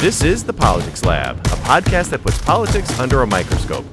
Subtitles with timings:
[0.00, 3.84] This is The Politics Lab, a podcast that puts politics under a microscope.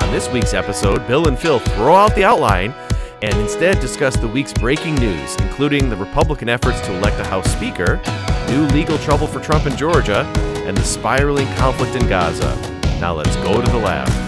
[0.00, 2.72] On this week's episode, Bill and Phil throw out the outline
[3.20, 7.50] and instead discuss the week's breaking news, including the Republican efforts to elect a House
[7.50, 8.00] Speaker,
[8.46, 10.20] new legal trouble for Trump in Georgia,
[10.68, 12.54] and the spiraling conflict in Gaza.
[13.00, 14.25] Now let's go to the lab.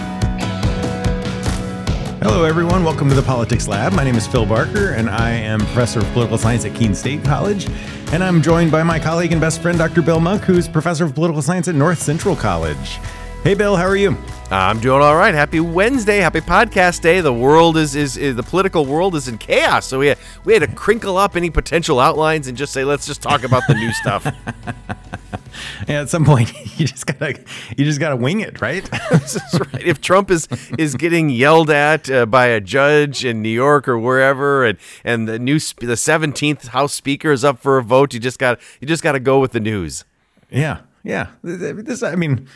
[2.21, 2.83] Hello, everyone.
[2.83, 3.93] Welcome to the Politics Lab.
[3.93, 7.23] My name is Phil Barker, and I am professor of political science at Keene State
[7.23, 7.69] College.
[8.11, 10.01] And I'm joined by my colleague and best friend, Dr.
[10.01, 12.99] Bill Monk, who's professor of political science at North Central College.
[13.45, 14.17] Hey, Bill, how are you?
[14.51, 15.33] I'm doing all right.
[15.33, 16.17] Happy Wednesday.
[16.17, 17.21] Happy podcast day.
[17.21, 19.85] The world is, is, is the political world is in chaos.
[19.85, 23.07] So we had, we had to crinkle up any potential outlines and just say, let's
[23.07, 24.27] just talk about the new stuff.
[25.87, 27.39] Yeah, at some point you just gotta
[27.77, 28.87] you just gotta wing it, right?
[29.73, 29.83] Right.
[29.85, 33.97] If Trump is is getting yelled at uh, by a judge in New York or
[33.97, 38.13] wherever, and and the new sp- the seventeenth House Speaker is up for a vote,
[38.13, 40.05] you just got you just got to go with the news.
[40.49, 41.27] yeah, yeah.
[41.43, 42.47] This, I mean,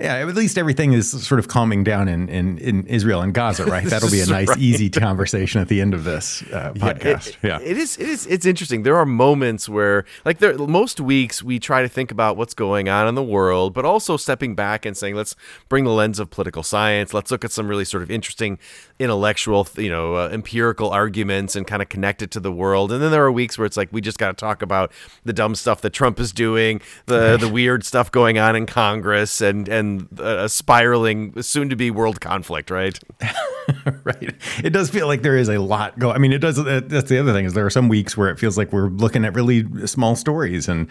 [0.00, 0.14] yeah.
[0.16, 3.84] At least everything is sort of calming down in in, in Israel and Gaza, right?
[3.88, 4.58] That'll be a nice, Right.
[4.58, 7.28] easy conversation at the end of this uh, podcast.
[7.28, 7.58] It- Yeah.
[7.60, 7.96] it is.
[7.98, 8.26] It is.
[8.26, 8.82] It's interesting.
[8.82, 12.88] There are moments where, like, there most weeks we try to think about what's going
[12.88, 15.36] on in the world, but also stepping back and saying, let's
[15.68, 17.12] bring the lens of political science.
[17.14, 18.58] Let's look at some really sort of interesting
[19.00, 22.92] intellectual, you know, uh, empirical arguments and kind of connect it to the world.
[22.92, 24.92] And then there are weeks where it's like we just got to talk about
[25.24, 29.40] the dumb stuff that Trump is doing, the the weird stuff going on in Congress,
[29.40, 32.70] and and a spiraling, soon to be world conflict.
[32.70, 32.98] Right.
[34.04, 34.34] right.
[34.62, 36.10] It does feel like there is a lot go.
[36.10, 36.62] I mean, it does.
[36.62, 39.24] That's the other thing is there are some weeks where it feels like we're looking
[39.24, 40.88] at really small stories, and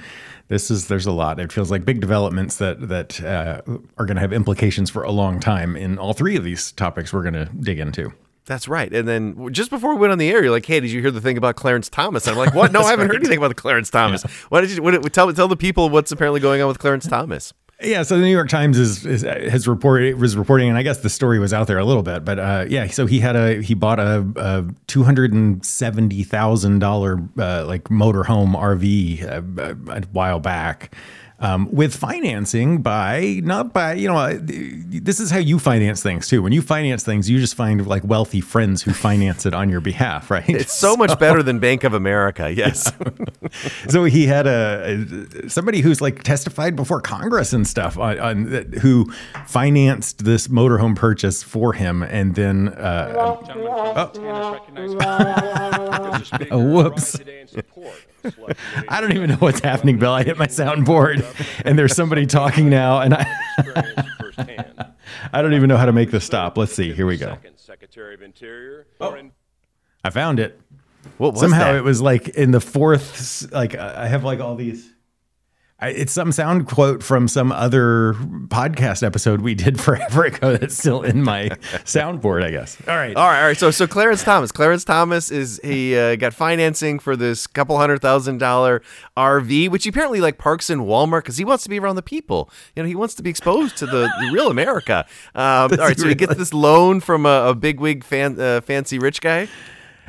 [0.49, 1.39] this is there's a lot.
[1.39, 3.61] It feels like big developments that that uh,
[3.97, 7.13] are going to have implications for a long time in all three of these topics
[7.13, 7.98] we're going to dig into.
[8.45, 8.92] That's right.
[8.92, 11.11] And then just before we went on the air, you're like, "Hey, did you hear
[11.11, 12.72] the thing about Clarence Thomas?" And I'm like, "What?
[12.72, 14.23] No, I haven't heard anything about the Clarence Thomas.
[14.50, 17.54] Why did you what, tell tell the people what's apparently going on with Clarence Thomas?"
[17.82, 20.98] Yeah, so the New York Times is, is has reported was reporting, and I guess
[20.98, 23.61] the story was out there a little bit, but uh, yeah, so he had a
[23.61, 29.93] he bought a, a two hundred and seventy thousand dollar uh, like motorhome RV uh,
[29.93, 30.93] a while back.
[31.42, 36.27] Um, with financing by not by you know uh, this is how you finance things
[36.27, 36.42] too.
[36.44, 39.80] When you finance things, you just find like wealthy friends who finance it on your
[39.80, 40.44] behalf, right?
[40.50, 42.54] It's so much better than Bank of America.
[42.60, 42.92] Yes.
[43.88, 45.05] so he had a,
[45.45, 48.45] a- somebody who's like testified before Congress and stuff on, on
[48.82, 49.10] who
[49.45, 53.38] financed this motorhome purchase for him, and then uh,
[56.52, 57.17] Oh, whoops.
[58.87, 60.11] I don't even know what's happening, Bill.
[60.11, 61.23] I hit my soundboard,
[61.65, 63.25] and there's somebody talking now, and I
[65.33, 66.58] I don't even know how to make this stop.
[66.58, 66.93] Let's see.
[66.93, 67.37] Here we go.
[67.55, 68.87] Secretary of Interior.
[68.99, 69.17] Oh.
[70.03, 70.59] I found it.
[71.17, 71.75] What was Somehow that?
[71.75, 73.52] it was like in the fourth.
[73.52, 74.89] Like I have like all these.
[75.81, 78.13] I, it's some sound quote from some other
[78.47, 81.49] podcast episode we did forever ago that's still in my
[81.85, 82.77] soundboard, I guess.
[82.87, 83.15] All right.
[83.15, 83.57] all right, all right.
[83.57, 84.51] So, so Clarence Thomas.
[84.51, 88.81] Clarence Thomas is he uh, got financing for this couple hundred thousand dollar
[89.15, 92.01] RV, which he apparently like parks in Walmart because he wants to be around the
[92.01, 92.49] people.
[92.75, 95.05] You know, he wants to be exposed to the, the real America.
[95.33, 98.99] Um, all right, so he gets this loan from a, a bigwig fan, uh, fancy
[98.99, 99.47] rich guy.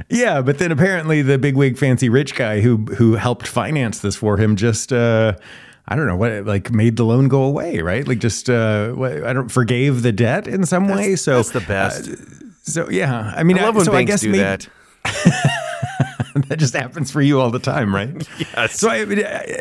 [0.08, 4.36] Yeah, but then apparently the bigwig fancy rich guy who who helped finance this for
[4.36, 5.34] him just uh
[5.88, 8.06] I don't know what like made the loan go away, right?
[8.06, 8.94] Like just uh,
[9.24, 11.16] I don't forgave the debt in some way.
[11.16, 12.08] So That's the best.
[12.62, 14.68] so yeah, I mean I love when so banks I guess do maybe- that.
[16.48, 18.10] that just happens for you all the time, right?
[18.38, 18.80] Yes.
[18.80, 19.00] So I,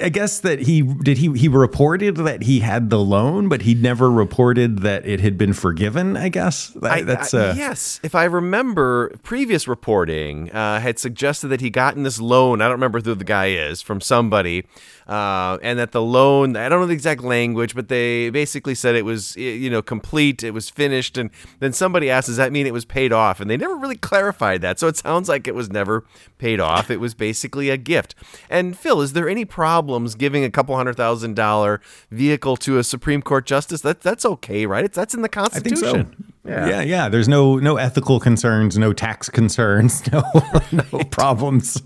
[0.03, 3.73] I guess that he did he he reported that he had the loan, but he
[3.75, 6.16] never reported that it had been forgiven.
[6.18, 8.00] I guess That- I, that's I- uh, yes.
[8.03, 12.62] If I remember, previous reporting uh, had suggested that he gotten this loan.
[12.62, 14.66] I don't remember who the guy is from somebody,
[15.07, 16.56] uh, and that the loan.
[16.56, 20.44] I don't know the exact language, but they basically said it was you know complete.
[20.44, 21.29] It was finished, and
[21.59, 24.62] then somebody asked, "Does that mean it was paid off?" And they never really clarified
[24.62, 24.80] that.
[24.80, 26.06] So it sounds like it was never
[26.38, 26.69] paid off.
[26.89, 28.16] It was basically a gift.
[28.50, 31.81] And Phil, is there any problems giving a couple hundred thousand dollar
[32.12, 33.81] vehicle to a Supreme Court justice?
[33.81, 34.86] That that's okay, right?
[34.86, 36.16] It's that's in the I think Constitution.
[36.18, 36.25] so.
[36.45, 36.81] Yeah.
[36.81, 40.24] yeah, There's no no ethical concerns, no tax concerns, no
[40.71, 41.81] no problems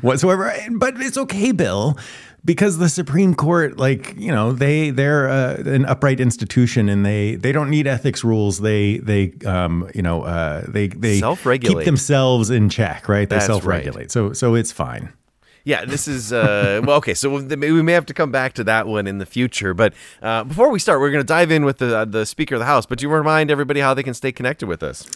[0.00, 0.52] whatsoever.
[0.72, 1.96] But it's okay, Bill,
[2.44, 7.34] because the Supreme Court, like you know, they they're uh, an upright institution, and they
[7.36, 8.60] they don't need ethics rules.
[8.60, 11.82] They they um you know uh, they they Self-regulate.
[11.82, 13.28] keep themselves in check, right?
[13.28, 14.10] They That's self regulate.
[14.10, 15.12] So so it's fine.
[15.64, 16.96] Yeah, this is uh, well.
[16.96, 19.74] Okay, so we may have to come back to that one in the future.
[19.74, 19.92] But
[20.22, 22.60] uh, before we start, we're going to dive in with the uh, the Speaker of
[22.60, 22.86] the House.
[22.86, 25.06] But do you remind everybody how they can stay connected with us?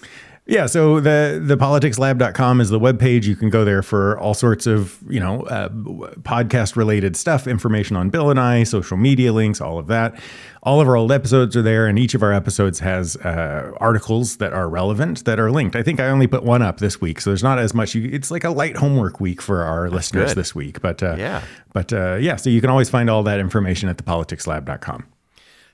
[0.46, 3.24] Yeah, so the the politicslab.com is the webpage.
[3.24, 7.96] You can go there for all sorts of, you know, uh, podcast related stuff, information
[7.96, 10.20] on Bill and I, social media links, all of that.
[10.62, 14.36] All of our old episodes are there, and each of our episodes has uh, articles
[14.36, 15.76] that are relevant that are linked.
[15.76, 17.94] I think I only put one up this week, so there's not as much.
[17.94, 20.36] You, it's like a light homework week for our listeners good.
[20.40, 20.82] this week.
[20.82, 21.42] But uh, Yeah.
[21.72, 25.06] but uh, yeah, so you can always find all that information at thepoliticslab.com.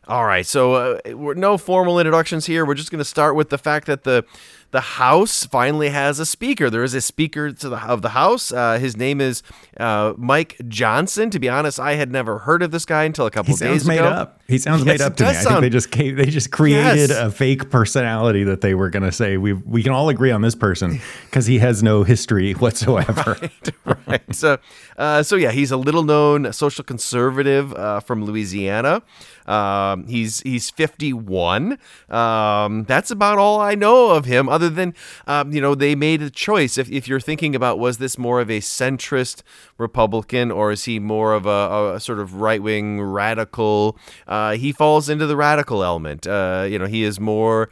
[0.09, 2.65] All right, so uh, we're, no formal introductions here.
[2.67, 4.25] We're just going to start with the fact that the
[4.71, 6.71] the House finally has a speaker.
[6.71, 8.53] There is a speaker the of the House.
[8.53, 9.43] Uh, his name is
[9.81, 11.31] uh, Mike Johnson.
[11.31, 13.59] To be honest, I had never heard of this guy until a couple He of
[13.59, 14.09] days sounds made ago.
[14.09, 14.43] up.
[14.47, 15.29] He sounds Yes, made up to me.
[15.31, 17.11] I does think they just came, they just created Yes.
[17.11, 20.43] a fake personality that they were going to say we we can all agree on
[20.43, 23.37] this person because he has no history whatsoever.
[24.07, 24.35] right.
[24.35, 24.59] So,
[24.99, 29.03] uh, so yeah, he's a little known social conservative uh, from Louisiana.
[29.47, 31.79] Um, he's he's 51.
[32.09, 34.49] Um, that's about all I know of him.
[34.49, 34.95] Other than
[35.27, 36.77] um, you know, they made a choice.
[36.79, 39.43] If if you're thinking about was this more of a centrist
[39.79, 43.99] Republican or is he more of a, a sort of right wing radical?
[44.27, 46.27] Uh, he falls into the radical element.
[46.27, 47.71] Uh, you know, he is more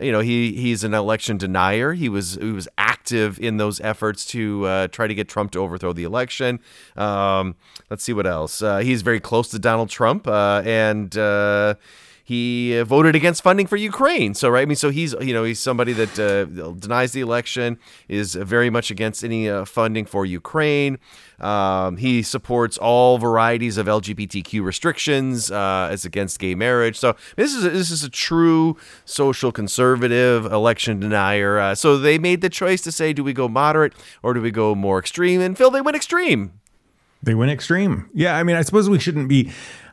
[0.00, 1.92] you know he he's an election denier.
[1.92, 5.58] He was he was active in those efforts to uh, try to get Trump to
[5.60, 6.60] overthrow the election.
[6.96, 7.56] Um,
[7.90, 8.62] let's see what else.
[8.62, 11.74] Uh, he's very close to Donald Trump, uh, and uh,
[12.30, 14.34] he uh, voted against funding for Ukraine.
[14.34, 16.44] So right, I mean, so he's you know he's somebody that uh,
[16.78, 21.00] denies the election, is very much against any uh, funding for Ukraine.
[21.40, 26.96] Um, he supports all varieties of LGBTQ restrictions, uh, against gay marriage.
[27.00, 31.58] So this is a, this is a true social conservative election denier.
[31.58, 33.92] Uh, so they made the choice to say, do we go moderate
[34.22, 35.40] or do we go more extreme?
[35.40, 36.60] And Phil, they went extreme.
[37.22, 38.08] They went extreme.
[38.14, 39.50] Yeah, I mean, I suppose we shouldn't be,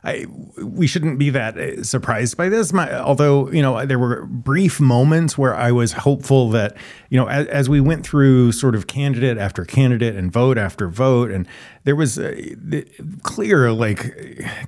[0.08, 0.26] I,
[0.62, 2.72] we shouldn't be that uh, surprised by this.
[2.72, 6.76] My, although you know, there were brief moments where I was hopeful that
[7.10, 10.88] you know, as, as we went through sort of candidate after candidate and vote after
[10.88, 11.46] vote, and
[11.84, 12.86] there was uh, the
[13.22, 13.98] clear like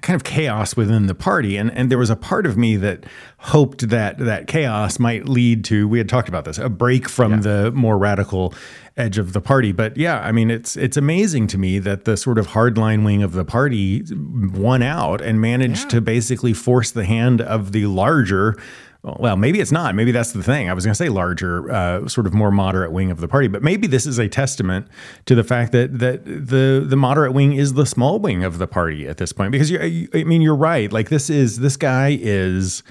[0.03, 3.05] kind of chaos within the party, and and there was a part of me that
[3.39, 5.89] hoped that that chaos might lead to.
[5.89, 8.55] We had talked about this, a break from the more radical
[8.97, 9.73] edge of the party.
[9.73, 13.23] But yeah, I mean, it's it's amazing to me that the sort of hardline wing
[13.23, 18.61] of the party won out and managed to basically force the hand of the larger.
[19.03, 19.95] Well, maybe it's not.
[19.95, 20.69] Maybe that's the thing.
[20.69, 23.49] I was going to say larger, uh, sort of more moderate wing of the party,
[23.49, 24.89] but maybe this is a testament
[25.25, 28.67] to the fact that that the the moderate wing is the small wing of the
[28.67, 29.53] party at this point.
[29.53, 30.93] Because you, I mean, you're right.
[30.93, 32.83] Like this is this guy is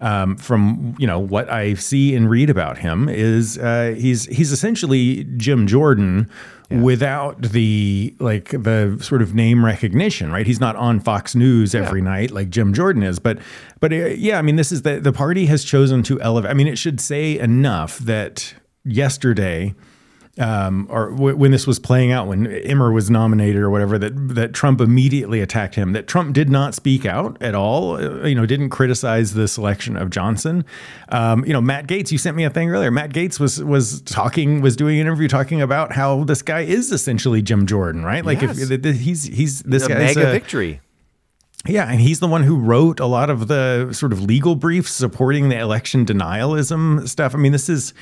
[0.00, 4.52] um, from you know what I see and read about him is uh, he's he's
[4.52, 6.28] essentially Jim Jordan
[6.70, 10.46] without the like the sort of name recognition, right?
[10.46, 13.38] He's not on Fox News every night like Jim Jordan is, but
[13.80, 16.50] but uh, yeah, I mean this is the the party has chosen to elevate.
[16.50, 18.54] I mean it should say enough that
[18.84, 19.74] yesterday
[20.38, 24.10] um, or w- when this was playing out, when Emmer was nominated or whatever, that
[24.34, 25.92] that Trump immediately attacked him.
[25.92, 27.96] That Trump did not speak out at all.
[27.96, 30.64] uh, You know, didn't criticize the selection of Johnson.
[31.08, 32.12] Um, you know, Matt Gaetz.
[32.12, 32.90] You sent me a thing earlier.
[32.90, 36.92] Matt Gaetz was was talking, was doing an interview talking about how this guy is
[36.92, 38.24] essentially Jim Jordan, right?
[38.24, 38.70] Like Yes.
[38.70, 40.80] if he's he's this A guy's MAGA uh, victory.
[41.66, 44.92] yeah, and he's the one who wrote a lot of the sort of legal briefs
[44.92, 47.34] supporting the election denialism stuff.
[47.34, 47.94] I mean, this is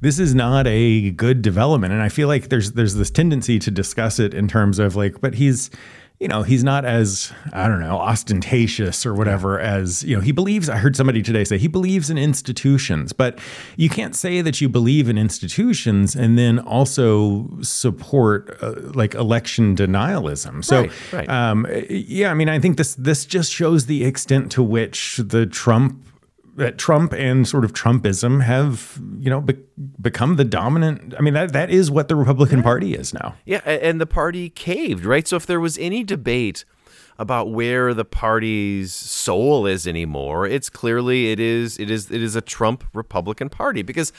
[0.00, 3.70] this is not a good development, and I feel like there's there's this tendency to
[3.70, 5.70] discuss it in terms of like, but he's
[6.18, 10.32] you know he's not as I don't know ostentatious or whatever as you know he
[10.32, 10.68] believes.
[10.68, 13.38] I heard somebody today say he believes in institutions, but
[13.76, 19.74] you can't say that you believe in institutions and then also support uh, like election
[19.74, 20.64] denialism.
[20.64, 21.28] So Right, right.
[21.28, 25.46] um, yeah, I mean, I think this this just shows the extent to which the
[25.46, 26.06] Trump
[26.60, 29.58] that Trump and sort of Trumpism have you know be-
[30.00, 31.14] become the dominant.
[31.18, 33.34] I mean, that that is what the Republican Party is now.
[33.44, 35.26] Yeah, and the party caved, right?
[35.26, 36.64] So if there was any debate
[37.20, 42.34] about where the party's soul is anymore, it's clearly it is it is it is
[42.34, 44.10] a Trump Republican Party because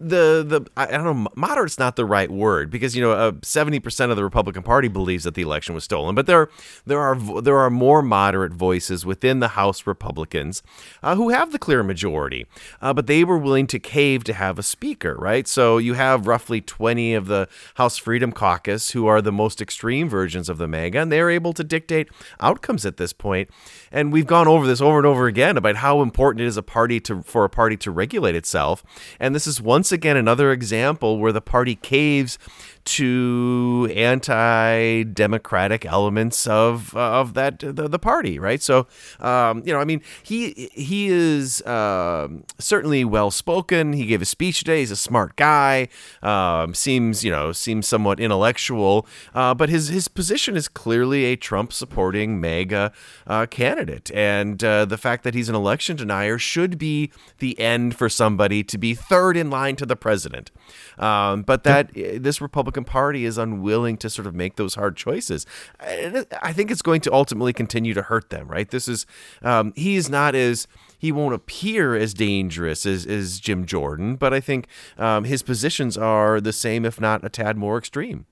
[0.00, 4.10] the the I don't know moderate's not the right word because you know seventy percent
[4.10, 6.48] of the Republican Party believes that the election was stolen, but there
[6.86, 10.62] there are there are more moderate voices within the House Republicans
[11.02, 12.46] uh, who have the clear majority,
[12.80, 15.46] uh, but they were willing to cave to have a speaker, right?
[15.46, 20.08] So you have roughly twenty of the House Freedom Caucus who are the most extreme
[20.08, 22.08] versions of the MAGA, and they're able to dictate
[22.46, 23.50] outcomes at this point.
[23.92, 26.62] And we've gone over this over and over again about how important it is a
[26.62, 28.82] party to for a party to regulate itself.
[29.20, 32.38] And this is once again another example where the party caves
[32.86, 38.62] to anti-democratic elements of of that the, the party, right?
[38.62, 38.86] So,
[39.18, 43.92] um, you know, I mean, he he is um certainly well spoken.
[43.92, 44.80] He gave a speech today.
[44.80, 45.88] He's a smart guy.
[46.22, 51.36] Um, seems you know seems somewhat intellectual, uh, but his his position is clearly a
[51.36, 52.92] Trump supporting MAGA
[53.26, 53.75] uh, candidate,
[54.14, 58.64] and uh, the fact that he's an election denier should be the end for somebody
[58.64, 60.50] to be third in line to the president.
[60.98, 65.46] Um, but that this Republican Party is unwilling to sort of make those hard choices.
[65.80, 68.70] I think it's going to ultimately continue to hurt them, right?
[68.70, 69.06] This is,
[69.42, 70.66] um, he's not as,
[70.98, 74.66] he won't appear as dangerous as, as Jim Jordan, but I think
[74.96, 78.26] um, his positions are the same, if not a tad more extreme.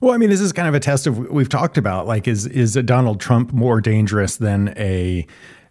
[0.00, 2.06] Well, I mean, this is kind of a test of we've talked about.
[2.06, 5.26] Like, is is Donald Trump more dangerous than a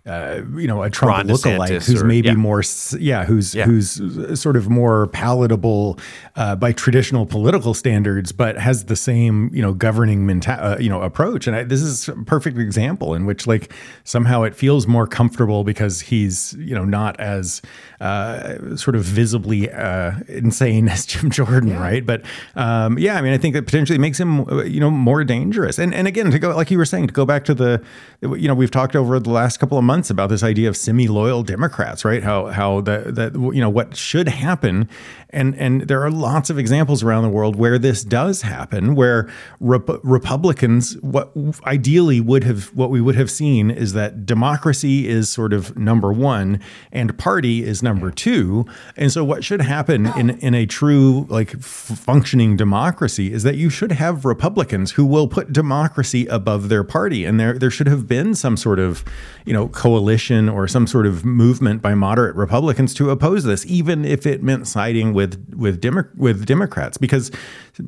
[0.06, 2.36] uh, you know, a Trump Ron lookalike DeSantis who's or- maybe yeah.
[2.36, 2.62] more,
[3.00, 3.66] yeah, who's Yeah.
[3.66, 5.98] who's sort of more palatable
[6.36, 10.90] uh, by traditional political standards, but has the same, you know, governing menta- uh, you
[10.90, 11.48] know, approach.
[11.48, 13.72] And I, this is a perfect example in which, like,
[14.04, 17.64] somehow it feels more comfortable because he's, you know, not as
[18.00, 22.06] uh, sort of visibly uh, insane as Jim Jordan, right?
[22.06, 22.22] But
[22.56, 25.80] um, yeah, I mean, I think that potentially makes him, uh, you know, more dangerous.
[25.80, 27.82] And and again, to go like you were saying, to go back to the,
[28.22, 31.44] you know, we've talked over the last couple of months about this idea of semi-loyal
[31.44, 32.24] Democrats, right?
[32.24, 34.90] How how that that you know what should happen,
[35.30, 39.30] and and there are lots of examples around the world where this does happen, where
[39.60, 41.32] Rep- Republicans, what
[41.66, 46.12] ideally would have what we would have seen is that democracy is sort of number
[46.12, 46.60] one
[46.92, 51.60] and party is number two, and so what should happen in in a true like
[51.62, 57.26] functioning democracy is that you should have Republicans who will put democracy above their party,
[57.26, 59.04] and there there should have been some sort of
[59.46, 64.04] you know coalition or some sort of movement by moderate Republicans to oppose this, even
[64.04, 67.30] if it meant siding with with Demo- with Democrats, because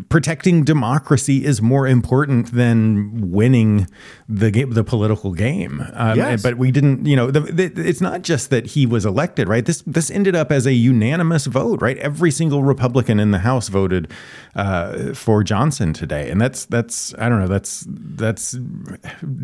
[0.10, 3.88] protecting democracy is more important than winning
[4.30, 5.84] the game, the political game.
[5.94, 6.44] Um, Yes.
[6.44, 9.66] But we didn't, you know, the, the, it's not just that he was elected, right?
[9.66, 11.98] This this ended up as a unanimous vote, right?
[11.98, 14.12] Every single Republican in the House voted
[14.56, 18.51] uh, for Johnson today, and that's that's I don't know, that's that's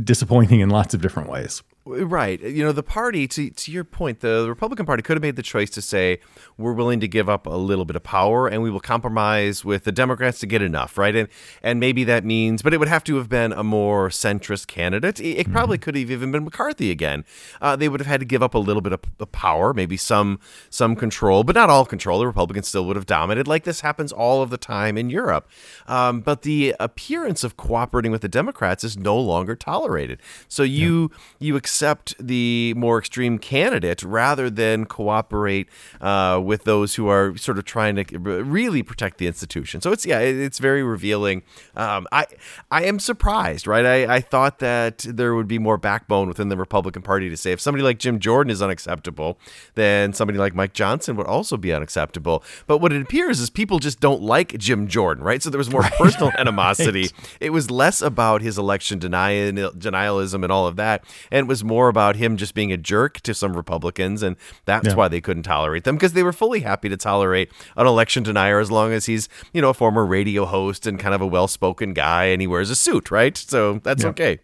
[0.03, 1.63] disappointing in lots of different ways.
[1.85, 2.39] Right.
[2.39, 5.43] You know, the party, to, to your point, the Republican Party could have made the
[5.43, 6.19] choice to say,
[6.57, 9.83] we're willing to give up a little bit of power and we will compromise with
[9.83, 11.13] the Democrats to get enough, right?
[11.13, 11.27] And
[11.61, 15.19] and maybe that means, but it would have to have been a more centrist candidate.
[15.19, 17.25] It, it probably could have even been McCarthy again.
[17.59, 19.97] Uh, they would have had to give up a little bit of, of power, maybe
[19.97, 22.19] some some control, but not all control.
[22.19, 25.49] The Republicans still would have dominated, like this happens all of the time in Europe.
[25.85, 30.21] Um, but the appearance of cooperating with the Democrats is no longer tolerated.
[30.47, 31.72] So you you accept
[32.19, 35.67] the more extreme candidate rather than cooperate
[36.01, 39.81] uh, with those who are sort of trying to really protect the institution.
[39.81, 41.43] So it's yeah, it's very revealing.
[41.75, 42.25] Um, I
[42.71, 43.85] I am surprised, right?
[43.85, 47.51] I, I thought that there would be more backbone within the Republican Party to say
[47.51, 49.39] if somebody like Jim Jordan is unacceptable,
[49.75, 52.43] then somebody like Mike Johnson would also be unacceptable.
[52.67, 55.41] But what it appears is people just don't like Jim Jordan, right?
[55.41, 57.09] So there was more personal animosity.
[57.39, 61.67] It was less about his election denial, denialism and all of that, and it was
[61.67, 64.95] more about him just being a jerk to some Republicans, and that's Yeah.
[64.95, 68.59] why they couldn't tolerate them because they were fully happy to tolerate an election denier
[68.59, 71.93] as long as he's you know a former radio host and kind of a well-spoken
[71.93, 73.37] guy and he wears a suit, right?
[73.37, 74.09] So that's Yeah.
[74.09, 74.39] okay.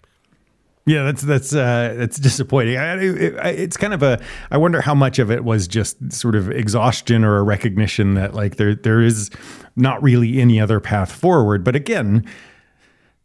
[0.85, 2.77] Yeah, that's that's uh, that's disappointing.
[2.77, 4.19] I, it, I- it's kind of a.
[4.49, 8.33] I wonder how much of it was just sort of exhaustion or a recognition that
[8.33, 9.29] like there there is
[9.75, 11.63] not really any other path forward.
[11.63, 12.25] But again,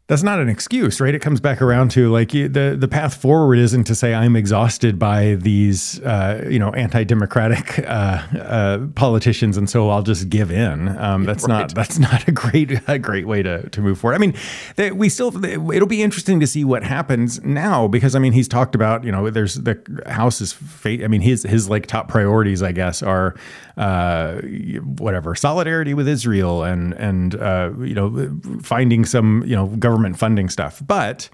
[0.07, 1.15] that's not an excuse, right?
[1.15, 4.99] It comes back around to like the the path forward isn't to say I'm exhausted
[4.99, 10.89] by these uh, you know anti-democratic uh, uh, politicians, and so I'll just give in.
[10.99, 14.13] Um, that's not that's not a great a great way to to move forward.
[14.13, 14.35] I mean,
[14.75, 18.47] they, we still it'll be interesting to see what happens now because I mean he's
[18.47, 21.03] talked about you know there's the House's fate.
[21.03, 23.33] I mean his his like top priorities I guess are
[23.75, 24.39] uh,
[24.99, 30.49] whatever solidarity with Israel and and uh, you know finding some you know government funding
[30.49, 31.29] stuff, but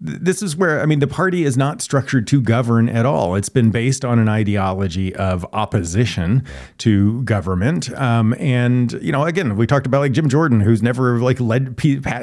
[0.00, 3.34] this is where I mean the party is not structured to govern at all.
[3.34, 6.42] It's been based on an ideology of opposition
[6.78, 11.18] to government, um, and you know again we talked about like Jim Jordan, who's never
[11.18, 11.78] like led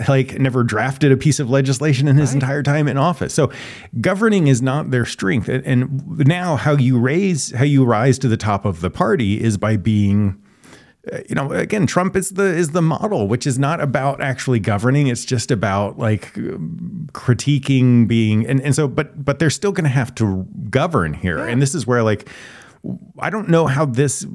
[0.09, 3.33] like never drafted a piece of legislation in his entire time in office.
[3.33, 3.51] So
[4.01, 8.37] governing is not their strength, and now how you raise how you rise to the
[8.37, 10.41] top of the party is by being
[11.11, 14.59] Uh, you know again trump is the is the model which is not about actually
[14.59, 15.07] governing.
[15.07, 16.33] It's just about like
[17.13, 21.37] critiquing being and, and so but but they're still going to have to govern here.
[21.37, 22.29] And this is where like
[23.19, 24.25] i don't know how this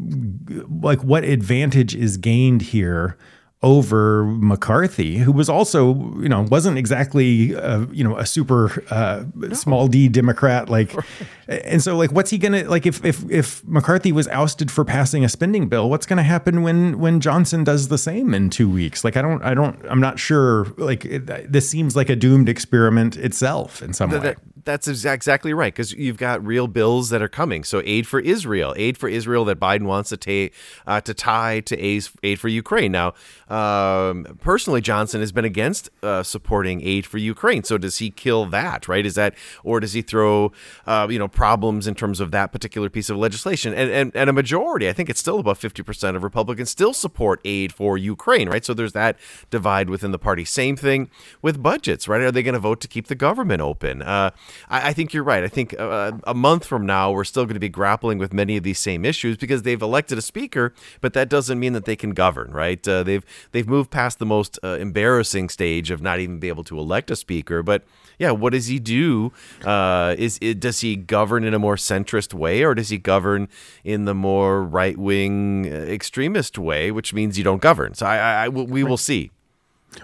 [0.83, 3.17] like what advantage is gained here
[3.63, 9.25] over McCarthy, who was also, you know, wasn't exactly, uh, you know, a super uh,
[9.35, 9.55] no.
[9.55, 10.69] small d Democrat.
[10.69, 10.93] Like,
[11.49, 15.25] and so, like, what's he gonna like if if if McCarthy was ousted for passing
[15.25, 15.89] a spending bill?
[15.89, 19.05] What's gonna happen when when Johnson does the same in two weeks?
[19.05, 20.67] Like, I don't, I don't, I'm not sure.
[20.77, 24.35] Like, it, this seems like a doomed experiment itself in some way.
[24.65, 27.65] That's exactly right because you've got real bills that are coming.
[27.65, 30.51] So aid for Israel, aid for Israel that Biden wants to
[30.87, 32.93] uh, to tie to aid, aid for Ukraine.
[32.93, 33.15] Now,
[33.49, 37.65] um, personally, Johnson has been against uh, supporting aid for Ukraine.
[37.65, 38.89] So does he kill that?
[38.89, 39.05] Right?
[39.05, 40.53] Is that or does he throw
[40.87, 43.75] uh, you know problems in terms of that particular piece of legislation?
[43.75, 46.95] And, and and a majority, I think it's still about fifty percent of Republicans still
[46.95, 48.49] support aid for Ukraine.
[48.49, 48.65] Right?
[48.65, 49.19] So there's that
[49.51, 50.45] divide within the party.
[50.45, 52.07] Same thing with budgets.
[52.07, 52.21] Right?
[52.21, 54.03] Are they going to vote to keep the government open?
[54.03, 54.31] Uh,
[54.69, 55.43] I, I, think you're right.
[55.43, 58.57] I think uh, a month from now, we're still going to be grappling with many
[58.57, 61.97] of these same issues because they've elected a speaker, but that doesn't mean that they
[61.97, 62.87] can govern, right?
[62.87, 66.65] Uh, they've they've moved past the most uh, embarrassing stage of not even be able
[66.65, 67.63] to elect a speaker.
[67.63, 67.85] But
[68.19, 69.33] yeah, what does he do?
[69.65, 73.49] Uh, is it, does he govern in a more centrist way, or does he govern
[73.85, 77.95] in the more right wing uh, extremist way, which means you don't govern?
[77.95, 79.31] So I, I, I we will see.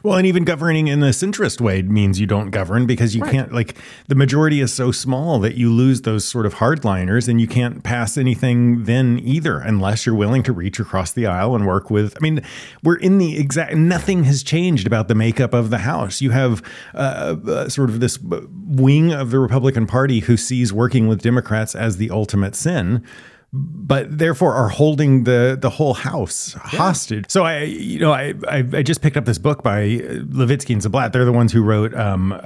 [0.03, 3.33] Well, and even governing in this interest way means you don't govern because you right.
[3.33, 3.77] can't, like,
[4.07, 7.83] the majority is so small that you lose those sort of hardliners and you can't
[7.83, 12.15] pass anything then either unless you're willing to reach across the aisle and work with.
[12.17, 12.43] I mean,
[12.83, 16.21] we're in the exact, nothing has changed about the makeup of the House.
[16.21, 16.63] You have
[16.95, 21.75] uh, uh, sort of this wing of the Republican Party who sees working with Democrats
[21.75, 23.05] as the ultimate sin
[23.51, 26.79] but therefore are holding the the whole house yeah.
[26.79, 27.25] hostage.
[27.29, 30.83] So I, you know, I, I, I just picked up this book by Levitsky and
[30.83, 31.13] Ziblatt.
[31.13, 32.37] They're the ones who wrote um, uh,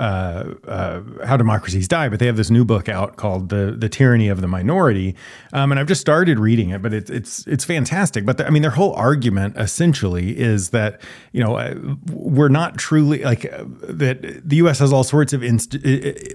[0.68, 4.28] uh, How Democracies Die, but they have this new book out called the the Tyranny
[4.28, 5.16] of the Minority,
[5.52, 6.82] um, and I've just started reading it.
[6.82, 8.24] But it's it's it's fantastic.
[8.24, 11.00] But the, I mean, their whole argument essentially is that
[11.32, 11.74] you know uh,
[12.12, 14.48] we're not truly like uh, that.
[14.48, 14.78] The U.S.
[14.78, 15.78] has all sorts of inst-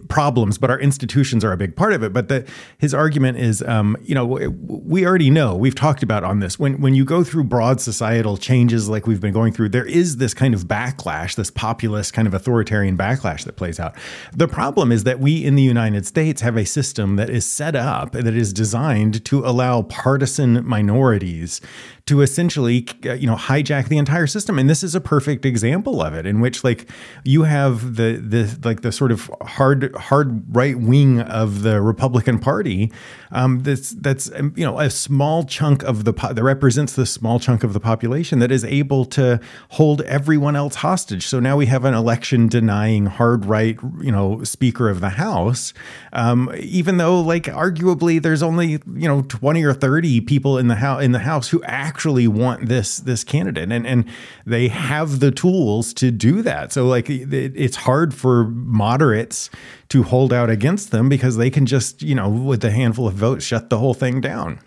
[0.10, 2.12] problems, but our institutions are a big part of it.
[2.12, 2.46] But the,
[2.80, 4.26] his argument is, um, you know
[4.66, 8.38] we already know we've talked about on this when when you go through broad societal
[8.38, 12.28] changes like we've been going through there is this kind of backlash this populist kind
[12.28, 13.96] of authoritarian backlash that plays out.
[14.34, 17.76] The problem is that we in the United States have a system that is set
[17.76, 21.62] up that is designed to allow partisan minorities
[22.08, 24.58] to essentially uh, you know hijack the entire system.
[24.58, 26.90] And this is a perfect example of it in which like
[27.24, 32.40] you have the the like the sort of hard hard right wing of the Republican
[32.40, 32.92] Party
[33.32, 37.06] um, that's that's um, you know a small chunk of the po- that represents the
[37.06, 39.40] small chunk of the population that is able to
[39.72, 41.28] hold everyone else hostage.
[41.28, 45.74] So now we have an election denying hard right you know speaker of the house.
[46.14, 50.76] Um, even though like arguably there's only you know 20 or 30 people in the
[50.76, 54.06] house in the house who act actually want this this candidate and and
[54.46, 59.50] they have the tools to do that so like it, it's hard for moderates
[59.90, 63.16] to hold out against them because they can just you know with a handful of
[63.16, 64.60] votes shut the whole thing down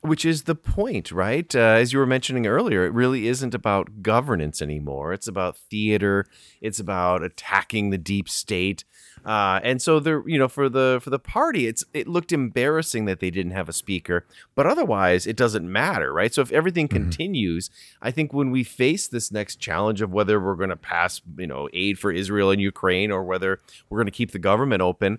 [0.00, 1.54] which is the point, right?
[1.54, 5.14] Uh, as you were mentioning earlier, it really isn't about governance anymore.
[5.14, 6.26] It's about theater.
[6.60, 8.84] It's about attacking the deep state.
[9.24, 13.06] Uh, and so the you know for the for the party, it's it looked embarrassing
[13.06, 16.34] that they didn't have a speaker, but otherwise it doesn't matter, right?
[16.34, 17.04] So if everything mm-hmm.
[17.04, 17.70] continues,
[18.02, 21.46] I think when we face this next challenge of whether we're going to pass you
[21.46, 25.18] know aid for Israel and Ukraine or whether we're going to keep the government open,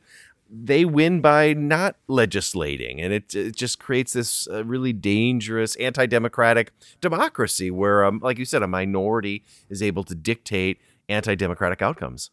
[0.50, 6.72] they win by not legislating and it, it just creates this uh, really dangerous anti-democratic
[7.02, 12.30] democracy where um, like you said a minority is able to dictate anti-democratic outcomes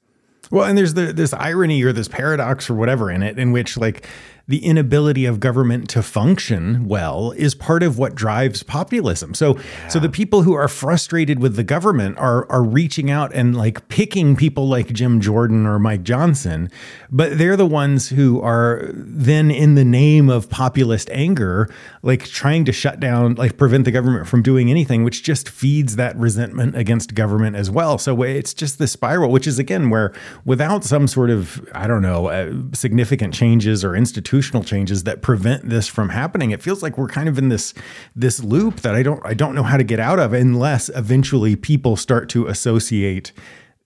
[0.51, 3.77] well, and there's the, this irony or this paradox or whatever in it, in which
[3.77, 4.07] like
[4.49, 9.35] the inability of government to function well is part of what drives populism.
[9.35, 9.89] So yeah.
[9.89, 13.89] so the people who are frustrated with the government are are reaching out and like
[13.89, 16.71] picking people like Jim Jordan or Mike Johnson,
[17.11, 21.69] but they're the ones who are then in the name of populist anger
[22.03, 25.97] like trying to shut down like prevent the government from doing anything which just feeds
[25.97, 27.97] that resentment against government as well.
[27.97, 30.13] So it's just the spiral which is again where
[30.45, 35.21] without some sort of I don't know uh, significant changes or institutions institutional changes that
[35.21, 36.53] prevent this from happening.
[36.53, 37.75] It feels like we're kind of in this
[38.17, 41.55] this loop that I don't I don't know how to get out of unless eventually
[41.55, 43.33] people start to associate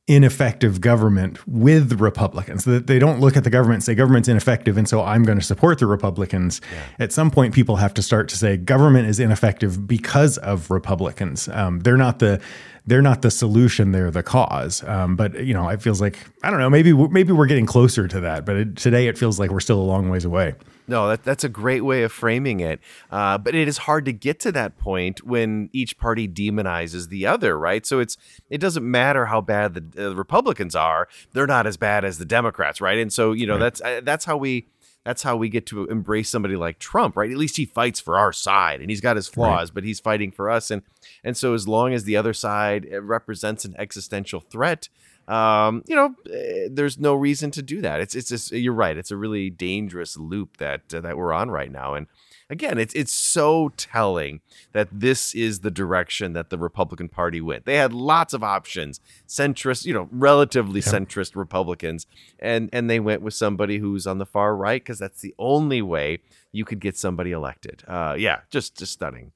[0.08, 2.64] ineffective government with Republicans.
[2.64, 5.24] So that they don't look at the government and say government's ineffective and so I'm
[5.24, 6.60] going to support the Republicans.
[6.72, 7.04] Yeah.
[7.04, 11.48] At some point people have to start to say government is ineffective because of Republicans.
[11.48, 12.40] Um, they're not the
[12.86, 14.84] they're not the solution; they're the cause.
[14.84, 16.70] Um, but you know, it feels like I don't know.
[16.70, 19.80] Maybe maybe we're getting closer to that, but it, today it feels like we're still
[19.80, 20.54] a long ways away.
[20.88, 22.80] No, that, that's a great way of framing it.
[23.10, 27.26] Uh, but it is hard to get to that point when each party demonizes the
[27.26, 27.84] other, right?
[27.84, 28.16] So it's
[28.50, 32.24] it doesn't matter how bad the, uh, Republicans are; they're not as bad as the
[32.24, 32.98] Democrats, right?
[32.98, 33.60] And so you know right.
[33.60, 34.68] that's uh, that's how we
[35.06, 37.30] that's how we get to embrace somebody like Trump, right?
[37.30, 39.74] At least he fights for our side, and he's got his flaws, right.
[39.74, 40.70] but he's fighting for us.
[40.70, 40.82] And
[41.22, 44.88] and so as long as the other side uh, represents an existential threat,
[45.28, 48.00] um, you know, eh, there's no reason to do that.
[48.00, 48.96] It's it's just you're right.
[48.96, 52.06] It's a really dangerous loop that uh, that we're on right now, and
[52.48, 54.40] again, it's it's so telling
[54.72, 57.64] that this is the direction that the Republican Party went.
[57.64, 62.06] They had lots of options, centrist, you know, relatively centrist Republicans,
[62.38, 65.82] and and they went with somebody who's on the far right because that's the only
[65.82, 66.18] way
[66.52, 67.82] you could get somebody elected.
[67.86, 69.32] Uh, yeah, just just stunning.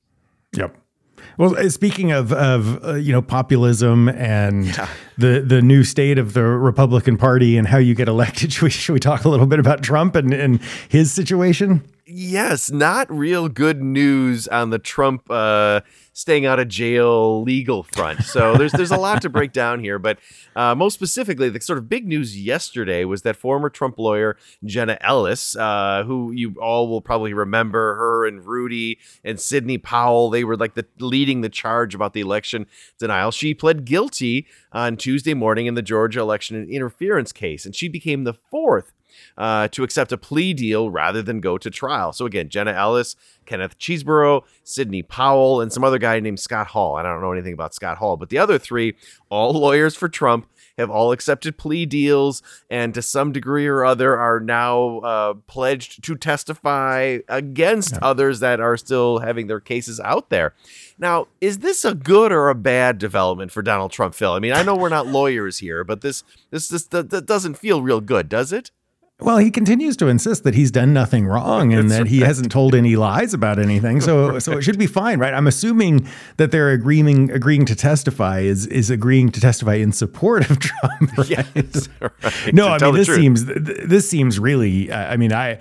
[0.57, 0.77] Yep.
[1.39, 4.89] Well, uh, speaking of of uh, you know populism and yeah.
[5.19, 8.71] the the new state of the Republican Party and how you get elected, should we,
[8.71, 11.83] should we talk a little bit about Trump and, and his situation?
[12.13, 18.25] Yes, not real good news on the Trump uh, staying out of jail legal front.
[18.25, 20.19] So there's there's a lot to break down here, but
[20.57, 24.99] uh, most specifically, the sort of big news yesterday was that former Trump lawyer Jenna
[25.01, 30.43] Ellis, uh, who you all will probably remember, her and Rudy and Sidney Powell, they
[30.43, 32.67] were like the leading the charge about the election
[32.99, 33.31] denial.
[33.31, 38.25] She pled guilty on Tuesday morning in the Georgia election interference case, and she became
[38.25, 38.93] the fourth
[39.39, 42.13] uh, to accept a plea deal rather than go to trial.
[42.13, 46.97] So again, Jenna Ellis, Kenneth Chesebro, Sidney Powell, and some other guy named Scott Hall.
[46.97, 48.95] I don't know anything about Scott Hall, but the other three,
[49.29, 50.47] all lawyers for Trump,
[50.81, 56.03] have all accepted plea deals and to some degree or other are now uh, pledged
[56.05, 57.99] to testify against yeah.
[58.03, 60.55] others that are still having their cases out there.
[60.99, 64.33] Now, is this a good or a bad development for Donald Trump, Phil?
[64.33, 67.83] I mean, I know we're not lawyers here, but this this this, this doesn't feel
[67.83, 68.71] real good, does it?
[69.23, 72.51] Well, he continues to insist that he's done nothing wrong and That's that he hasn't
[72.51, 74.01] told any lies about anything.
[74.01, 74.43] So, right.
[74.43, 75.35] so it should be fine, right?
[75.35, 80.49] I'm assuming that they're agreeing agreeing to testify is is agreeing to testify in support
[80.51, 81.17] of Trump.
[81.17, 81.47] Right?
[81.55, 82.55] Yes, right.
[82.55, 83.19] No, to I mean this truth.
[83.19, 84.91] seems this seems really.
[84.91, 85.61] Uh, I mean, I.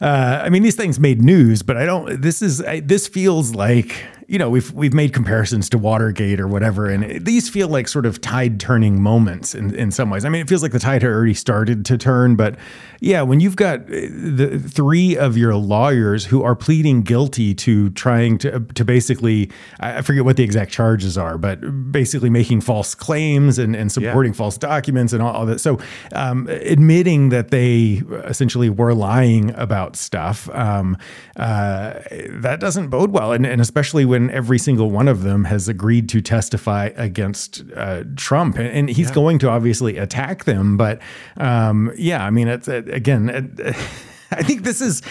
[0.00, 2.22] Uh, I mean, these things made news, but I don't.
[2.22, 6.46] This is I, this feels like you know, we've we've made comparisons to Watergate or
[6.46, 10.24] whatever, and these feel like sort of tide turning moments in in some ways.
[10.24, 12.54] I mean, it feels like the tide had already started to turn, but
[13.00, 17.90] yeah, when you've got uh, the three of your lawyers who are pleading guilty to
[17.90, 22.94] trying to to basically, I forget what the exact charges are, but basically making false
[22.94, 24.38] claims and and supporting yeah.
[24.38, 25.58] false documents and all, all that.
[25.58, 25.80] So,
[26.14, 30.96] um, admitting that they essentially were lying about stuff, um,
[31.34, 31.94] uh,
[32.28, 35.68] that doesn't bode well, and and especially when when every single one of them has
[35.68, 39.14] agreed to testify against uh, Trump, and, and he's yeah.
[39.14, 40.76] going to obviously attack them.
[40.76, 41.00] But
[41.36, 43.54] um, yeah, I mean, it's it, again.
[43.58, 43.76] It,
[44.32, 45.02] I think this is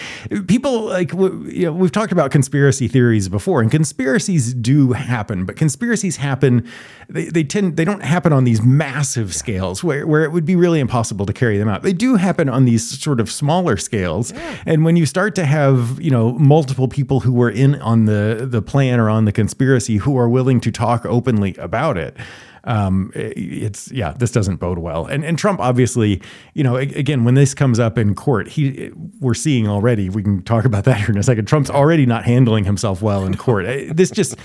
[0.46, 5.56] people like you know, we've talked about conspiracy theories before, and conspiracies do happen, but
[5.56, 6.66] conspiracies happen.
[7.08, 10.56] They, they tend they don't happen on these massive scales where, where it would be
[10.56, 11.82] really impossible to carry them out.
[11.82, 14.56] They do happen on these sort of smaller scales, yeah.
[14.64, 18.46] and when you start to have you know multiple people who were in on the
[18.48, 22.16] the plan or on the conspiracy who are willing to talk openly about it
[22.64, 25.06] um, it's yeah, this doesn't bode well.
[25.06, 26.20] And and Trump obviously,
[26.54, 30.08] you know, again, when this comes up in court, he we're seeing already.
[30.08, 31.46] We can talk about that here in a second.
[31.46, 33.66] Trump's already not handling himself well in court.
[33.94, 34.36] this just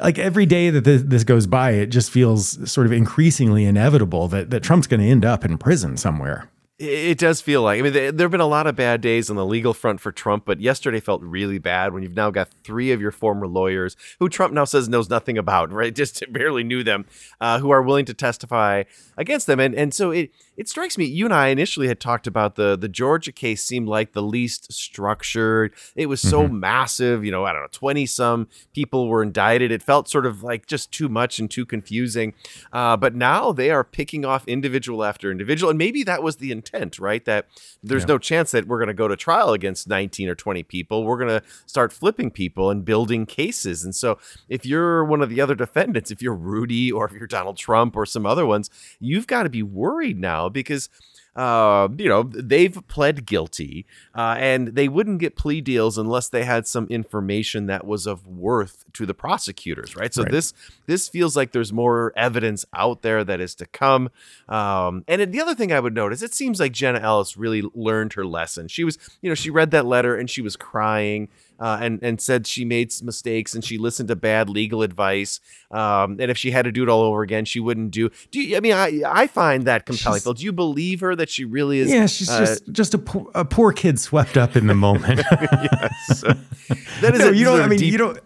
[0.00, 4.28] like every day that this, this goes by, it just feels sort of increasingly inevitable
[4.28, 6.48] that that Trump's going to end up in prison somewhere.
[6.84, 7.78] It does feel like.
[7.78, 10.10] I mean, there have been a lot of bad days on the legal front for
[10.10, 13.96] Trump, but yesterday felt really bad when you've now got three of your former lawyers
[14.18, 15.94] who Trump now says knows nothing about, right?
[15.94, 17.04] Just barely knew them,
[17.40, 18.82] uh, who are willing to testify
[19.16, 19.60] against them.
[19.60, 21.06] And and so it it strikes me.
[21.06, 24.72] You and I initially had talked about the the Georgia case seemed like the least
[24.72, 25.72] structured.
[25.96, 26.60] It was so mm-hmm.
[26.60, 27.24] massive.
[27.24, 29.72] You know, I don't know, twenty some people were indicted.
[29.72, 32.34] It felt sort of like just too much and too confusing.
[32.72, 36.52] Uh, but now they are picking off individual after individual, and maybe that was the
[36.52, 37.24] intent, right?
[37.24, 37.46] That
[37.82, 38.08] there's yeah.
[38.08, 41.04] no chance that we're going to go to trial against nineteen or twenty people.
[41.04, 43.84] We're going to start flipping people and building cases.
[43.84, 44.18] And so,
[44.50, 47.96] if you're one of the other defendants, if you're Rudy or if you're Donald Trump
[47.96, 48.68] or some other ones,
[49.00, 50.88] you've got to be worried now because
[51.34, 56.44] uh, you know, they've pled guilty, uh, and they wouldn't get plea deals unless they
[56.44, 60.12] had some information that was of worth to the prosecutors, right?
[60.12, 60.30] So right.
[60.30, 60.52] this
[60.86, 64.10] this feels like there's more evidence out there that is to come.
[64.46, 67.62] Um, and the other thing I would note is it seems like Jenna Ellis really
[67.74, 68.68] learned her lesson.
[68.68, 71.28] She was, you know, she read that letter and she was crying
[71.58, 75.40] uh, and and said she made mistakes and she listened to bad legal advice.
[75.70, 78.10] Um, and if she had to do it all over again, she wouldn't do.
[78.30, 80.20] Do you, I mean I I find that compelling.
[80.20, 81.90] Phil, do you believe her that she really is?
[81.90, 85.20] Yeah, she's uh, just just a poor, a poor kid swept up in the moment.
[85.30, 86.20] yes,
[87.00, 87.20] that is.
[87.20, 87.60] No, a, you don't.
[87.60, 88.18] I mean, deep, you don't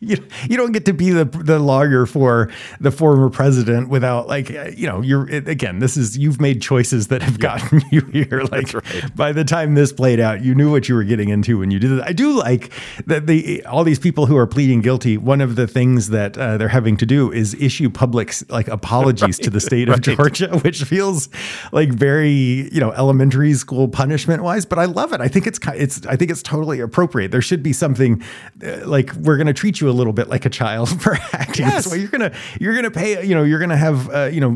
[0.02, 0.16] you,
[0.48, 4.86] you don't get to be the the lawyer for the former president without like you
[4.86, 9.14] know you're again this is you've made choices that have gotten you here like right.
[9.14, 11.78] by the time this played out you knew what you were getting into when you
[11.78, 12.72] did it I do like
[13.06, 16.56] that the all these people who are pleading guilty one of the things that uh,
[16.56, 19.44] they're having to do is issue public like apologies right.
[19.44, 20.16] to the state of right.
[20.16, 21.28] Georgia which feels
[21.72, 22.30] like very
[22.72, 26.16] you know elementary school punishment wise but I love it I think it's it's I
[26.16, 28.22] think it's totally appropriate there should be something
[28.64, 31.66] uh, like we're going to treat you a little bit like a child for acting
[31.66, 31.84] yes.
[31.84, 31.98] this way.
[31.98, 34.50] You're gonna you're gonna pay you know you're gonna have uh, you know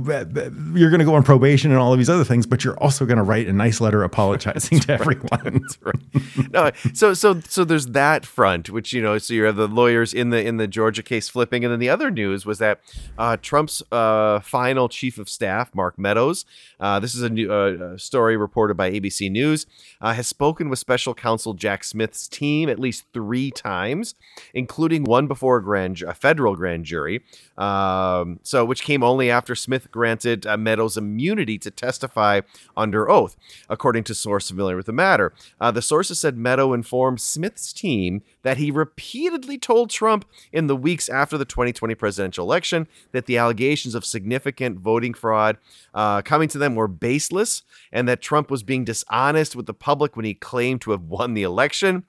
[0.75, 3.25] you're gonna go on probation and all of these other things, but you're also gonna
[3.25, 5.64] write a nice letter apologizing to everyone.
[5.83, 6.53] right.
[6.53, 10.14] No, so so so there's that front, which you know, so you have the lawyers
[10.14, 12.81] in the in the Georgia case flipping, and then the other news was that
[13.18, 16.44] uh, Trump's uh, final chief of staff, Mark Meadows,
[16.81, 19.66] uh, this is a new uh, story reported by ABC News,
[20.01, 24.14] uh, has spoken with special counsel Jack Smith's team at least three times,
[24.53, 27.23] including one before a grand a federal grand jury.
[27.57, 32.41] Um, so, which came only after Smith granted uh, Meadows immunity to testify
[32.77, 33.37] under oath,
[33.69, 35.33] according to source familiar with the matter.
[35.61, 40.77] Uh, the sources said Meadow informed Smith's team that he repeatedly told Trump in the
[40.77, 45.57] weeks after the 2020 presidential election that the allegations of significant voting fraud
[45.95, 50.17] uh, coming to them were baseless and that Trump was being dishonest with the public
[50.17, 52.05] when he claimed to have won the election.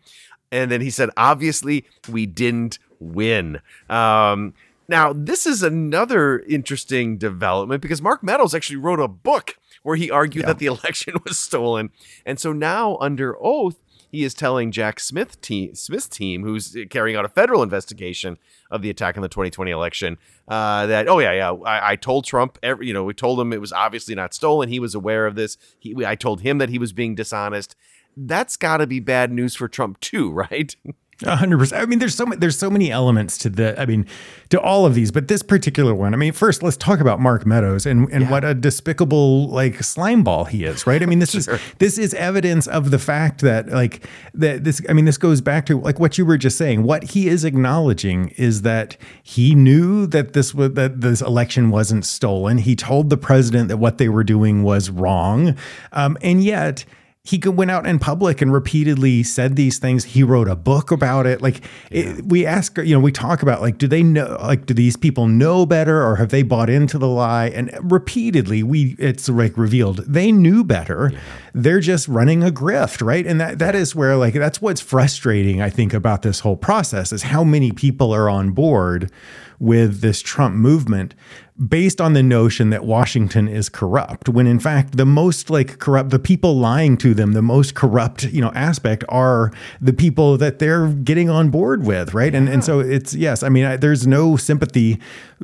[0.51, 3.59] And then he said, obviously, we didn't win.
[3.89, 4.53] Um,
[4.87, 10.11] now, this is another interesting development because Mark Meadows actually wrote a book where he
[10.11, 10.47] argued yeah.
[10.47, 11.89] that the election was stolen.
[12.25, 13.77] And so now, under oath,
[14.15, 18.37] he is telling Jack Smith team, Smith's team, who's carrying out a federal investigation
[18.71, 22.23] of the attack on the 2020 election, uh, that oh yeah yeah I, I, told
[22.23, 24.69] Trump every you know we told him it was obviously not stolen.
[24.69, 25.57] He was aware of this.
[25.79, 27.75] He I told him that he was being dishonest.
[28.15, 30.75] That's got to be bad news for Trump too, right?
[31.23, 31.81] Hundred percent.
[31.81, 33.79] I mean, there's so many, there's so many elements to the.
[33.79, 34.05] I mean,
[34.49, 36.13] to all of these, but this particular one.
[36.13, 38.31] I mean, first let's talk about Mark Meadows and and yeah.
[38.31, 41.01] what a despicable like slime ball he is, right?
[41.01, 41.55] I mean, this sure.
[41.55, 44.81] is this is evidence of the fact that like that this.
[44.89, 46.83] I mean, this goes back to like what you were just saying.
[46.83, 52.05] What he is acknowledging is that he knew that this was that this election wasn't
[52.05, 52.57] stolen.
[52.57, 55.55] He told the president that what they were doing was wrong,
[55.93, 56.83] um, and yet
[57.25, 60.03] he went out in public and repeatedly said these things.
[60.03, 61.41] He wrote a book about it.
[61.41, 62.03] Like yeah.
[62.03, 64.95] it, we ask, you know, we talk about like, do they know, like, do these
[64.95, 67.47] people know better or have they bought into the lie?
[67.47, 71.09] And repeatedly, we it's like revealed they knew better.
[71.11, 71.19] Yeah.
[71.55, 73.25] They're just running a grift, right?
[73.25, 75.63] And that that is where like that's what's frustrating.
[75.63, 79.11] I think about this whole process is how many people are on board
[79.57, 81.15] with this Trump movement
[81.57, 86.09] based on the notion that Washington is corrupt when in fact the most like corrupt
[86.09, 90.59] the people lying to them the most corrupt you know aspect are the people that
[90.59, 92.39] they're getting on board with right yeah.
[92.39, 94.99] and and so it's yes I mean I, there's no sympathy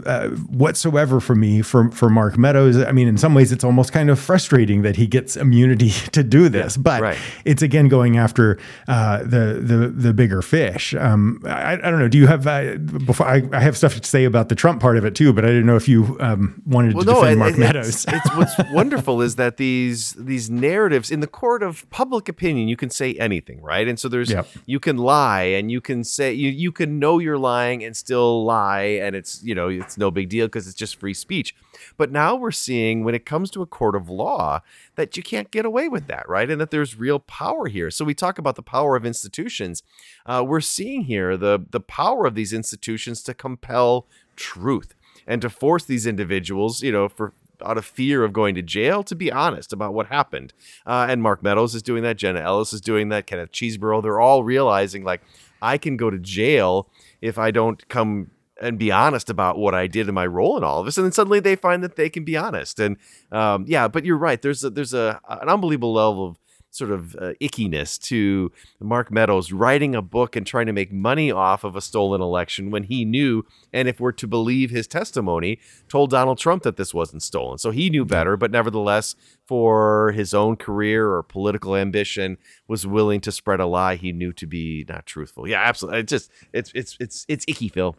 [0.06, 3.94] uh, whatsoever for me for for Mark Meadows I mean in some ways it's almost
[3.94, 7.18] kind of frustrating that he gets immunity to do this yeah, but right.
[7.46, 12.10] it's again going after uh, the the the bigger fish um, I, I don't know
[12.10, 14.98] do you have uh, before I, I have stuff to say about the Trump part
[14.98, 17.46] of it too but I didn't know if you um, wanted well, to defend no,
[17.46, 17.88] Mark it, Meadows.
[17.88, 22.68] It's, it's what's wonderful is that these these narratives in the court of public opinion,
[22.68, 23.88] you can say anything, right?
[23.88, 24.48] And so there's yep.
[24.66, 28.46] you can lie and you can say you you can know you're lying and still
[28.46, 31.56] lie, and it's you know it's no big deal because it's just free speech.
[31.98, 34.62] But now we're seeing when it comes to a court of law
[34.96, 36.50] that you can't get away with that, right?
[36.50, 37.92] And that there's real power here.
[37.92, 39.84] So we talk about the power of institutions.
[40.26, 44.96] Uh, we're seeing here the the power of these institutions to compel truth
[45.32, 49.02] and to force these individuals, you know, for out of fear of going to jail,
[49.02, 50.52] to be honest about what happened.
[50.86, 52.18] Uh, and Mark Meadows is doing that.
[52.18, 53.28] Jenna Ellis is doing that.
[53.28, 54.04] Kenneth Chesebro.
[54.04, 55.22] They're all realizing like
[55.62, 56.90] I can go to jail
[57.22, 60.66] if I don't come and be honest about what I did in my role in
[60.66, 60.98] all of this.
[60.98, 62.78] And then suddenly they find that they can be honest.
[62.82, 62.98] And
[63.32, 64.42] um, yeah, but you're right.
[64.42, 66.38] There's a, there's a an unbelievable level of
[66.72, 71.32] sort of uh, ickiness to Mark Meadows writing a book and trying to make money
[71.32, 75.60] off of a stolen election when he knew, and if we're to believe his testimony,
[75.90, 77.58] told Donald Trump that this wasn't stolen.
[77.58, 83.22] So he knew better, but nevertheless, for his own career or political ambition, was willing
[83.22, 85.48] to spread a lie he knew to be not truthful.
[85.48, 86.00] Yeah, absolutely.
[86.00, 87.96] It's just it's it's it's it's icky, Phil.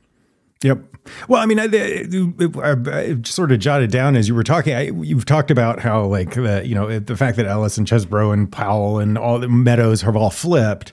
[0.63, 0.79] Yep.
[1.27, 1.65] Well, I mean, I,
[2.63, 4.75] I, I, sort of jotted down as you were talking.
[4.75, 8.33] I, you've talked about how, like, the, you know, the fact that Ellis and Chesebro
[8.33, 10.93] and Powell and all the Meadows have all flipped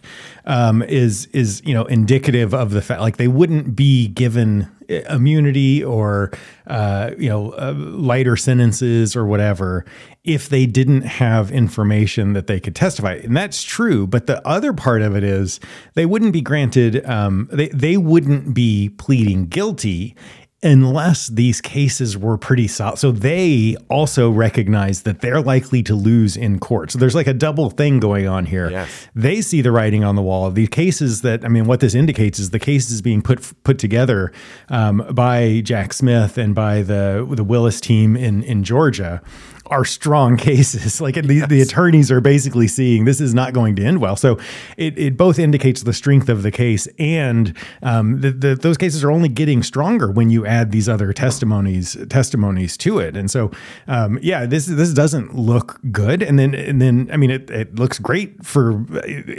[0.49, 4.69] um, is is you know indicative of the fact like they wouldn't be given
[5.09, 6.31] immunity or
[6.67, 9.85] uh, you know uh, lighter sentences or whatever
[10.29, 14.73] if they didn't have information that they could testify and that's true but the other
[14.73, 15.59] part of it is
[15.95, 20.15] they wouldn't be granted um, they, they wouldn't be pleading guilty
[20.61, 22.99] unless these cases were pretty solid.
[22.99, 26.91] So they also recognize that they're likely to lose in court.
[26.91, 28.69] So there's like a double thing going on here.
[28.69, 29.07] Yes.
[29.15, 30.51] They see the writing on the wall.
[30.51, 34.33] The cases that I mean, what this indicates is the cases being put put together
[34.67, 39.21] um, by Jack Smith and by the the Willis team in in Georgia
[39.69, 40.99] are strong cases.
[41.01, 44.15] Like the, the attorneys are basically seeing this is not going to end well.
[44.15, 44.39] So
[44.77, 49.03] it, it both indicates the strength of the case and um, the, the, those cases
[49.03, 53.15] are only getting stronger when you add these other testimonies testimonies to it.
[53.15, 53.51] And so
[53.87, 56.21] um, yeah, this this doesn't look good.
[56.21, 58.85] And then and then I mean it, it looks great for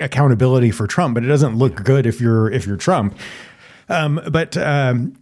[0.00, 3.16] accountability for Trump, but it doesn't look good if you're if you're Trump.
[3.88, 5.16] Um, but um,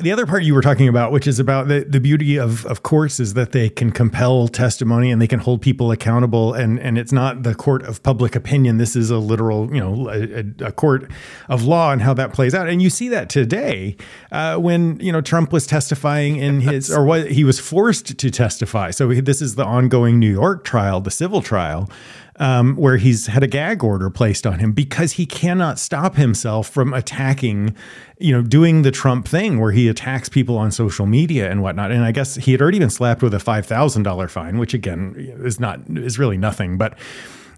[0.00, 2.82] the other part you were talking about, which is about the, the beauty of, of
[2.82, 6.52] courts, is that they can compel testimony and they can hold people accountable.
[6.52, 8.78] And, and it's not the court of public opinion.
[8.78, 11.08] This is a literal, you know, a, a court
[11.48, 12.68] of law and how that plays out.
[12.68, 13.96] And you see that today
[14.32, 18.30] uh, when, you know, Trump was testifying in his, or what he was forced to
[18.30, 18.90] testify.
[18.90, 21.88] So this is the ongoing New York trial, the civil trial
[22.36, 26.68] um, where he's had a gag order placed on him because he cannot stop himself
[26.68, 27.74] from attacking,
[28.18, 31.92] you know, doing the Trump thing where he attacks people on social media and whatnot.
[31.92, 34.74] And I guess he had already been slapped with a five thousand dollar fine, which
[34.74, 36.76] again is not is really nothing.
[36.76, 36.98] But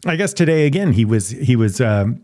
[0.05, 1.81] I guess today again he was he was.
[1.81, 2.23] Um,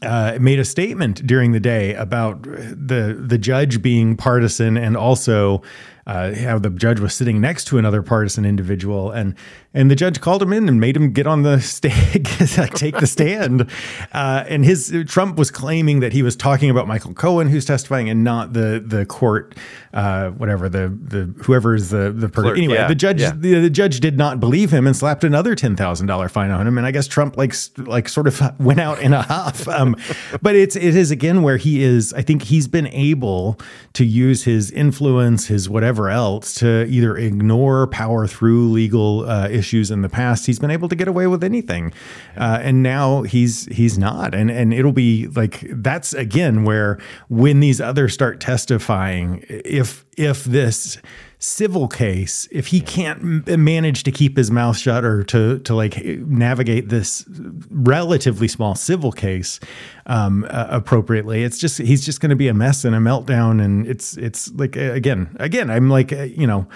[0.00, 5.60] uh, made a statement during the day about the the judge being partisan and also
[6.06, 9.34] uh, how the judge was sitting next to another partisan individual, and
[9.74, 12.26] and the judge called him in and made him get on the stand,
[12.74, 13.70] take the stand.
[14.12, 18.08] Uh, and his Trump was claiming that he was talking about Michael Cohen, who's testifying,
[18.10, 19.56] and not the the court,
[19.94, 22.56] uh, whatever the the whoever is the the person.
[22.56, 23.32] Anyway, yeah, the judge yeah.
[23.34, 26.66] the, the judge did not believe him and slapped another ten thousand dollar fine on
[26.66, 26.78] him.
[26.78, 29.68] And I guess Trump like like sort of went out in a huff.
[29.68, 29.96] Um,
[30.42, 32.12] but it's it is again where he is.
[32.12, 33.58] I think he's been able
[33.92, 39.46] to use his influence, his whatever whatever else to either ignore power through legal uh,
[39.48, 40.46] issues in the past.
[40.46, 41.92] He's been able to get away with anything,
[42.36, 44.34] uh, and now he's he's not.
[44.34, 50.44] And and it'll be like that's again where when these others start testifying, if if
[50.44, 50.98] this
[51.42, 55.74] civil case, if he can't m- manage to keep his mouth shut or to to
[55.74, 57.24] like navigate this
[57.70, 59.58] relatively small civil case
[60.06, 63.62] um, uh, appropriately, it's just he's just going to be a mess and a meltdown.
[63.62, 66.66] And it's it's like again, again, I'm like you know.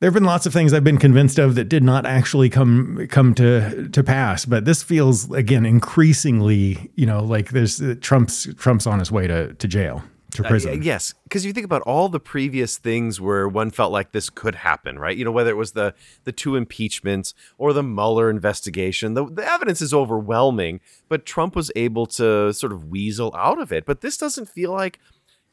[0.00, 3.06] There have been lots of things I've been convinced of that did not actually come
[3.08, 8.86] come to to pass, but this feels again increasingly, you know, like there's Trump's Trump's
[8.86, 10.02] on his way to to jail
[10.34, 10.72] to prison.
[10.72, 14.30] Uh, yes, because you think about all the previous things where one felt like this
[14.30, 15.16] could happen, right?
[15.16, 15.94] You know, whether it was the
[16.24, 21.70] the two impeachments or the Mueller investigation, the, the evidence is overwhelming, but Trump was
[21.76, 23.86] able to sort of weasel out of it.
[23.86, 25.00] But this doesn't feel like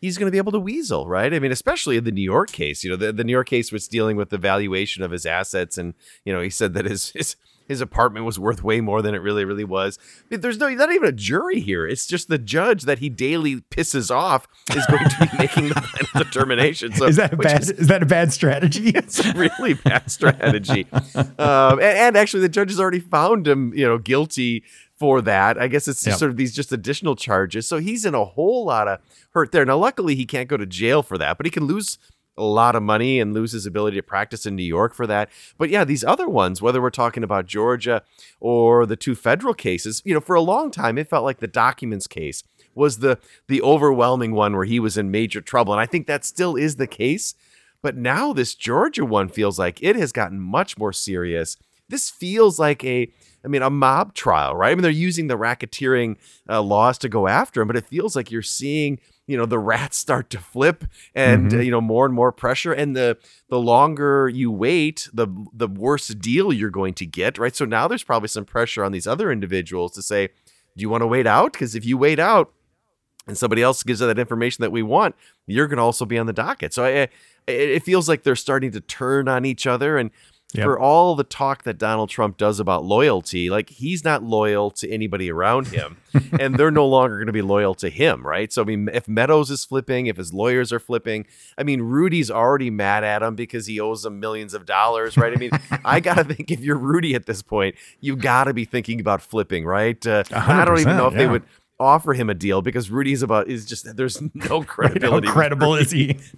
[0.01, 1.33] he's going to be able to weasel, right?
[1.33, 2.83] I mean, especially in the New York case.
[2.83, 5.77] You know, the, the New York case was dealing with the valuation of his assets,
[5.77, 5.93] and
[6.25, 7.35] you know, he said that his his
[7.67, 9.97] his apartment was worth way more than it really, really was.
[10.29, 11.87] There's no, not even a jury here.
[11.87, 15.75] It's just the judge that he daily pisses off is going to be making the
[15.75, 16.93] final determination.
[16.93, 17.61] So is that a bad?
[17.61, 18.89] Is, is, that a bad strategy?
[18.95, 20.87] it's a really bad strategy.
[20.91, 24.63] um, and, and, actually, the judge has already found him, you know, guilty
[25.01, 25.57] for that.
[25.59, 26.19] I guess it's just yep.
[26.19, 27.67] sort of these just additional charges.
[27.67, 28.99] So he's in a whole lot of
[29.31, 29.65] hurt there.
[29.65, 31.97] Now, luckily, he can't go to jail for that, but he can lose
[32.37, 35.29] a lot of money and lose his ability to practice in New York for that.
[35.57, 38.03] But yeah, these other ones, whether we're talking about Georgia
[38.39, 41.47] or the two federal cases, you know, for a long time it felt like the
[41.47, 45.85] documents case was the the overwhelming one where he was in major trouble and I
[45.85, 47.35] think that still is the case.
[47.83, 51.57] But now this Georgia one feels like it has gotten much more serious.
[51.89, 53.11] This feels like a
[53.43, 54.71] I mean, a mob trial, right?
[54.71, 56.17] I mean, they're using the racketeering
[56.47, 58.99] uh, laws to go after him, but it feels like you're seeing
[59.31, 60.83] you know the rats start to flip
[61.15, 61.59] and mm-hmm.
[61.59, 62.73] uh, you know more and more pressure.
[62.73, 63.17] And the
[63.49, 67.55] the longer you wait the the worse deal you're going to get right?
[67.55, 70.27] So now there's probably some pressure on these other individuals to say
[70.77, 71.53] do you want to wait out?
[71.53, 72.53] Because if you wait out
[73.27, 75.15] and somebody else gives us that information that we want
[75.47, 76.73] you're going to also be on the docket.
[76.73, 77.07] So I,
[77.47, 80.11] it feels like they're starting to turn on each other and
[80.53, 80.65] Yep.
[80.65, 84.89] for all the talk that Donald Trump does about loyalty, like he's not loyal to
[84.89, 85.97] anybody around him,
[86.39, 88.51] and they're no longer going to be loyal to him, right?
[88.51, 91.25] So I mean, if Meadows is flipping, if his lawyers are flipping,
[91.57, 95.33] I mean, Rudy's already mad at him because he owes them millions of dollars, right?
[95.33, 95.51] I mean,
[95.85, 99.65] I gotta think if you're Rudy at this point, you gotta be thinking about flipping,
[99.65, 100.05] right?
[100.05, 101.43] Uh, I don't even know if 100%, they would
[101.81, 105.27] offer him a deal because Rudy's about is just there's no How credibility.
[105.27, 106.19] with credible is he?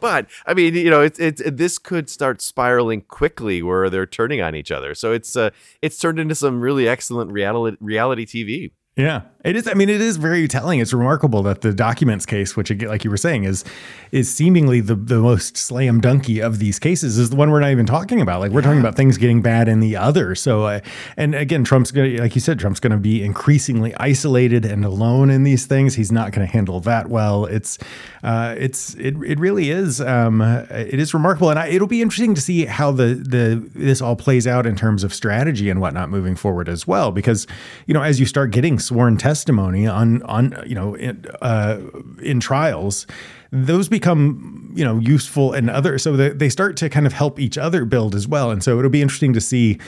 [0.00, 4.40] But I mean, you know, it's it's this could start spiraling quickly where they're turning
[4.40, 4.94] on each other.
[4.94, 5.50] So it's uh
[5.82, 8.70] it's turned into some really excellent reality reality TV.
[8.96, 9.68] Yeah, it is.
[9.68, 10.80] I mean, it is very telling.
[10.80, 13.62] It's remarkable that the documents case, which like you were saying, is
[14.10, 17.72] is seemingly the the most slam dunky of these cases, is the one we're not
[17.72, 18.40] even talking about.
[18.40, 20.34] Like we're talking about things getting bad in the other.
[20.34, 20.80] So, uh,
[21.18, 24.82] and again, Trump's going, to like you said, Trump's going to be increasingly isolated and
[24.82, 25.94] alone in these things.
[25.94, 27.44] He's not going to handle that well.
[27.44, 27.76] It's,
[28.24, 30.00] uh, it's it it really is.
[30.00, 34.00] Um, it is remarkable, and I, it'll be interesting to see how the the this
[34.00, 37.12] all plays out in terms of strategy and whatnot moving forward as well.
[37.12, 37.46] Because
[37.84, 41.80] you know, as you start getting sworn testimony on on you know in, uh,
[42.22, 43.06] in trials,
[43.50, 45.98] those become you know useful and other.
[45.98, 48.50] So they, they start to kind of help each other build as well.
[48.50, 49.78] And so it'll be interesting to see.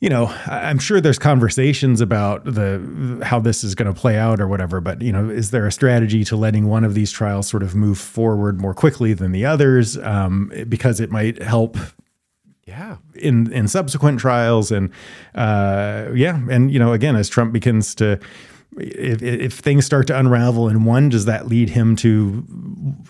[0.00, 4.38] You know, I'm sure there's conversations about the how this is going to play out
[4.38, 4.78] or whatever.
[4.82, 7.74] But you know, is there a strategy to letting one of these trials sort of
[7.74, 11.78] move forward more quickly than the others um, because it might help
[12.66, 12.96] Yeah.
[13.14, 14.90] in in subsequent trials and
[15.34, 18.18] uh yeah and you know again as trump begins to
[18.78, 22.44] if, if things start to unravel in one does that lead him to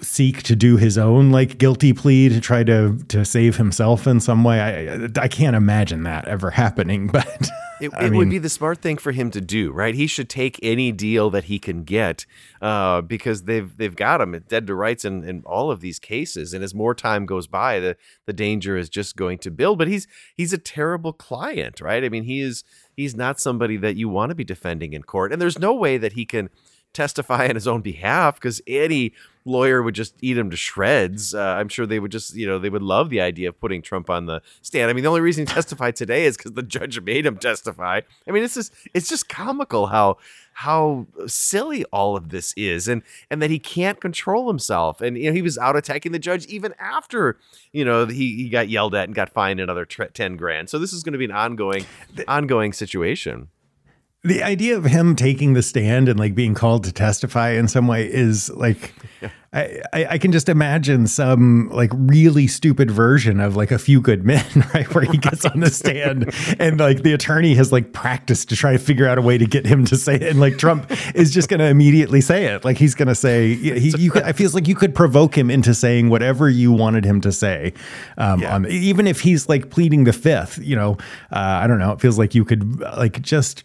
[0.00, 4.20] seek to do his own like guilty plea to try to to save himself in
[4.20, 7.48] some way i i can't imagine that ever happening but
[7.80, 9.96] It, it mean- would be the smart thing for him to do, right?
[9.96, 12.24] He should take any deal that he can get
[12.62, 16.54] uh, because they've they've got him dead to rights in, in all of these cases.
[16.54, 17.96] And as more time goes by, the
[18.26, 19.78] the danger is just going to build.
[19.78, 20.06] But he's
[20.36, 22.04] he's a terrible client, right?
[22.04, 22.62] I mean, he is
[22.96, 25.98] he's not somebody that you want to be defending in court, and there's no way
[25.98, 26.50] that he can
[26.94, 29.12] testify on his own behalf because any
[29.44, 31.34] lawyer would just eat him to shreds.
[31.34, 33.82] Uh, I'm sure they would just, you know, they would love the idea of putting
[33.82, 34.88] Trump on the stand.
[34.88, 38.00] I mean, the only reason he testified today is because the judge made him testify.
[38.26, 40.16] I mean, it's just, it's just comical how
[40.54, 45.00] how silly all of this is, and and that he can't control himself.
[45.00, 47.38] And you know, he was out attacking the judge even after,
[47.72, 50.70] you know, he he got yelled at and got fined another tre- ten grand.
[50.70, 51.84] So this is going to be an ongoing
[52.26, 53.48] ongoing situation.
[54.24, 57.86] The idea of him taking the stand and like being called to testify in some
[57.86, 58.94] way is like
[59.52, 64.00] I, I I can just imagine some like really stupid version of like a few
[64.00, 64.44] good men
[64.74, 68.56] right where he gets on the stand and like the attorney has like practiced to
[68.56, 70.22] try to figure out a way to get him to say it.
[70.22, 72.64] And like Trump is just going to immediately say it.
[72.64, 75.50] Like he's going to say he you could, I feels like you could provoke him
[75.50, 77.74] into saying whatever you wanted him to say
[78.18, 78.54] um, Yeah.
[78.54, 80.92] on even if he's like pleading the fifth you know
[81.30, 81.92] uh, I don't know.
[81.92, 83.64] It feels like you could like just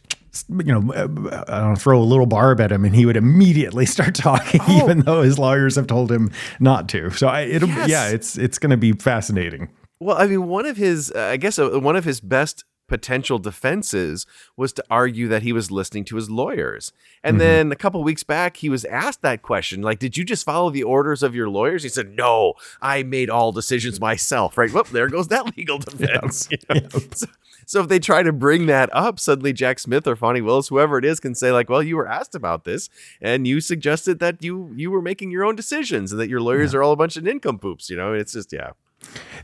[0.50, 3.18] you know, uh, I don't know, throw a little barb at him, and he would
[3.18, 4.84] immediately start talking, Oh.
[4.84, 7.10] even though his lawyers have told him not to.
[7.12, 7.90] So, I, it'll, Yes.
[7.90, 9.70] yeah, it's it's going to be fascinating.
[10.00, 13.40] Well, I mean, one of his, uh, I guess, uh, one of his best potential
[13.40, 14.26] defenses
[14.58, 16.92] was to argue that he was listening to his lawyers.
[17.24, 17.40] And mm-hmm.
[17.40, 20.70] then a couple weeks back, he was asked that question, like, "Did you just follow
[20.70, 24.72] the orders of your lawyers?" He said, "No, I made all decisions myself." Right?
[24.74, 26.50] Well, there goes that legal defense.
[26.52, 26.90] you know?
[27.14, 27.28] so,
[27.66, 30.98] so if they try to bring that up, suddenly Jack Smith or Fani Willis, whoever
[30.98, 32.90] it is, can say like, "Well, you were asked about this,
[33.22, 36.74] and you suggested that you you were making your own decisions, and that your lawyers
[36.74, 38.72] are all a bunch of nincompoops." You know, it's just yeah.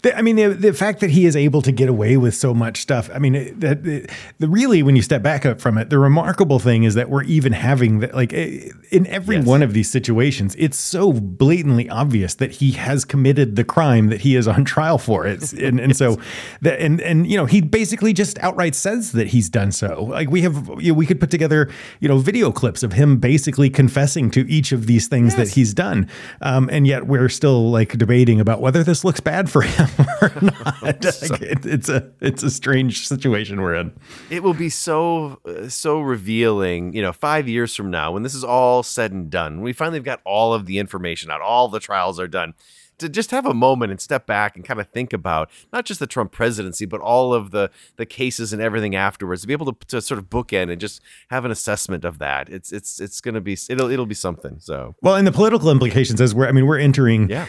[0.02, 2.54] The, I mean, the, the fact that he is able to get away with so
[2.54, 3.10] much stuff.
[3.14, 5.98] I mean, it- that the, the really, when you step back up from it, the
[5.98, 8.14] remarkable thing is that we're even having that.
[8.14, 9.46] Like eh, in every Yes.
[9.46, 14.22] one of these situations, it's so blatantly obvious that he has committed the crime that
[14.22, 15.26] he is on trial for.
[15.26, 16.20] It's and, and so
[16.62, 20.04] that and and you know he basically just outright says that he's done so.
[20.04, 21.70] Like we have, you know, we could put together
[22.02, 25.74] you know video clips of him basically confessing to each of these things that he's
[25.74, 26.08] done,
[26.42, 29.88] um, and yet we're still like debating about whether this looks bad for him
[30.22, 30.82] or not.
[30.84, 33.94] Like, it, it's a it's a strange situation we're in.
[34.30, 38.36] it will be so uh, so revealing you know five years from now when this
[38.36, 41.42] is all said and done when we finally have got all of the information out
[41.42, 42.54] all the trials are done
[42.98, 46.00] to just have a moment and step back and kind of think about not just
[46.00, 49.72] the Trump presidency but all of the the cases and everything afterwards to be able
[49.74, 53.20] to, to sort of bookend and just have an assessment of that it's it's it's
[53.22, 56.48] going to be it'll it'll be something so Well, and the political implications as we're
[56.48, 57.48] I mean we're entering yeah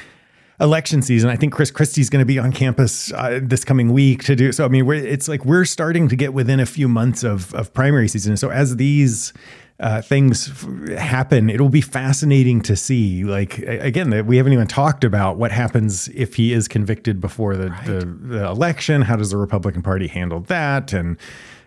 [0.60, 1.30] election season.
[1.30, 4.52] I think Chris Christie's going to be on campus uh, this coming week to do.
[4.52, 7.54] So I mean, we're, it's like we're starting to get within a few months of
[7.54, 8.36] of primary season.
[8.36, 9.32] So as these
[9.78, 13.24] uh, things f- happen, it'll be fascinating to see.
[13.24, 17.56] Like again, that we haven't even talked about what happens if he is convicted before
[17.56, 19.02] the, the, the election.
[19.02, 20.92] How does the Republican Party handle that?
[20.92, 21.18] And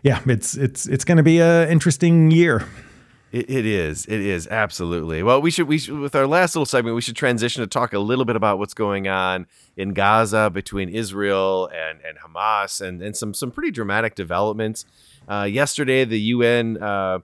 [0.02, 2.68] yeah, it's it's it's going to be an interesting year.
[3.32, 4.06] It, it is.
[4.08, 5.22] It is absolutely.
[5.22, 7.94] Well, we should we should, with our last little segment, we should transition to talk
[7.94, 9.46] a little bit about what's going on
[9.78, 14.86] in Gaza between Israel and, and Hamas, and and some some pretty dramatic developments.
[15.28, 16.82] Uh, yesterday, the UN.
[16.82, 17.20] Uh,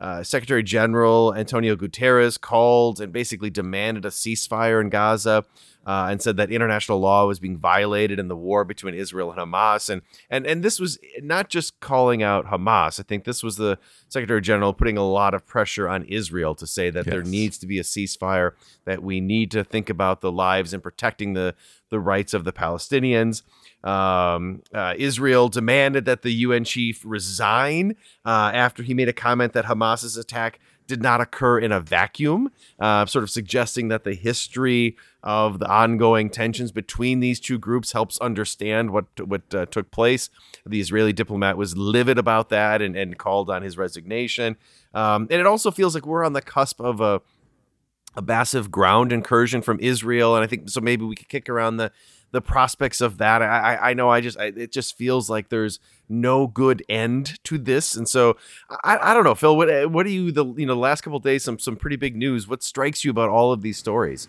[0.00, 5.44] uh, Secretary General Antonio Guterres called and basically demanded a ceasefire in Gaza.
[5.88, 9.40] Uh, and said that international law was being violated in the war between Israel and
[9.40, 9.88] Hamas.
[9.88, 13.00] And and and this was not just calling out Hamas.
[13.00, 13.78] I think this was the
[14.10, 17.66] Secretary General putting a lot of pressure on Israel to say that there needs to
[17.66, 18.52] be a ceasefire,
[18.84, 21.54] that we need to think about the lives and protecting the
[21.88, 23.42] the rights of the Palestinians.
[23.82, 29.54] Um, uh, Israel demanded that the UN chief resign uh, after he made a comment
[29.54, 34.14] that Hamas's attack did not occur in a vacuum, uh, sort of suggesting that the
[34.14, 39.90] history of the ongoing tensions between these two groups helps understand what what uh, took
[39.92, 40.30] place.
[40.66, 44.56] The Israeli diplomat was livid about that and, and called on his resignation.
[44.94, 47.20] Um, and it also feels like we're on the cusp of a
[48.16, 50.80] a massive ground incursion from Israel, and I think so.
[50.80, 51.92] Maybe we could kick around the
[52.30, 53.42] the prospects of that.
[53.42, 57.42] I I, I know I just I, it just feels like there's no good end
[57.44, 58.36] to this, and so
[58.84, 59.56] I, I don't know, Phil.
[59.56, 61.96] What what do you the you know the last couple of days some some pretty
[61.96, 62.48] big news?
[62.48, 64.28] What strikes you about all of these stories?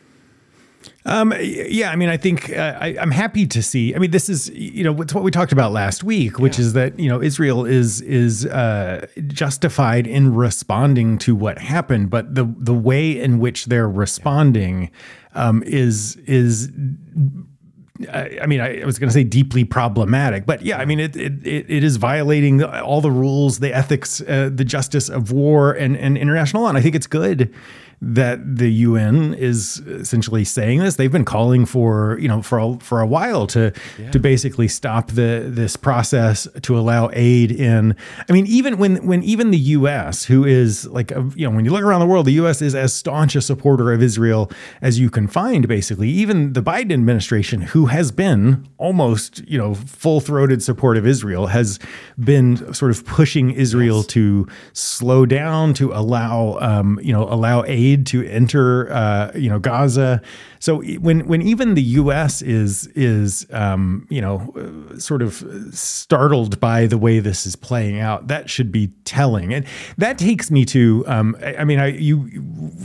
[1.06, 3.93] Um, yeah, I mean, I think uh, I, I'm happy to see.
[3.93, 6.74] I mean, this is you know it's what we talked about last week, which is
[6.74, 12.54] that you know Israel is is uh, justified in responding to what happened, but the
[12.58, 14.91] the way in which they're responding
[15.36, 16.70] um, is is
[18.12, 21.00] I I mean, I I was going to say deeply problematic, but yeah, I mean,
[21.00, 25.74] it it, it is violating all the rules, the ethics, uh, the justice of war,
[25.74, 26.70] and, and international law.
[26.70, 27.54] And I think it's good
[28.02, 30.95] that the UN is essentially saying this.
[30.95, 33.74] They've been calling for you know for a, for a while to
[34.12, 37.95] to basically stop the this process to allow aid in.
[38.30, 41.66] I mean, even when when even the U.S., who is like a, you know when
[41.66, 42.62] you look around the world, the U.S.
[42.62, 44.50] is as staunch a supporter of Israel
[44.82, 45.68] as you can find.
[45.68, 51.06] Basically, even the Biden administration, who has been almost you know full throated support of
[51.06, 51.80] Israel, has
[52.18, 57.88] been sort of pushing Israel to slow down, to allow um, you know allow aid
[57.97, 60.21] to enter uh, you know Gaza.
[60.61, 62.41] So when when even the U.S.
[62.41, 67.99] is is um, you know uh, sort of startled by the way this is playing
[67.99, 69.53] out, that should be telling.
[69.53, 69.65] And
[69.97, 72.29] that takes me to um, I, I mean I you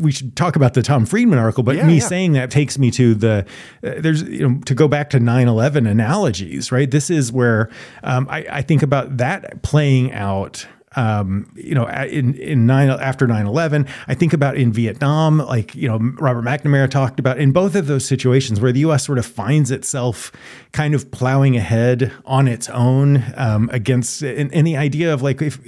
[0.01, 2.07] we should talk about the Tom Friedman article, but Yeah, me yeah.
[2.07, 3.45] saying that takes me to the
[3.83, 6.91] uh, there's you know to go back to 9/11 analogies, right?
[6.91, 7.71] This is where
[8.03, 10.67] um, I, I think about that playing out
[10.97, 15.89] um, you know, in in nine after 9/11, I think about in Vietnam, like you
[15.89, 19.05] know, Robert McNamara talked about in both of those situations where the U.S.
[19.05, 20.33] sort of finds itself
[20.73, 25.43] kind of plowing ahead on its own um, against, and, and the idea of like
[25.43, 25.59] if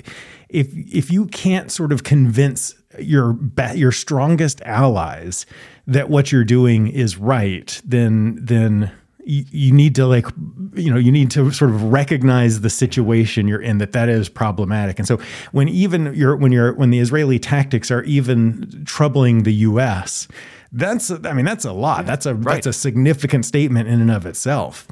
[0.49, 3.39] if if you can't sort of convince your
[3.75, 5.47] your strongest allies
[5.87, 8.93] that what you're doing is right, then then
[9.27, 10.27] you, you need to like
[10.75, 14.29] you know you need to sort of recognize the situation you're in that that is
[14.29, 14.99] problematic.
[14.99, 15.19] And so
[15.53, 20.29] when even you're when you're when the israeli tactics are even troubling the us
[20.73, 22.07] that's i mean that's a lot.
[22.07, 24.89] That's a that's a significant statement in and of itself.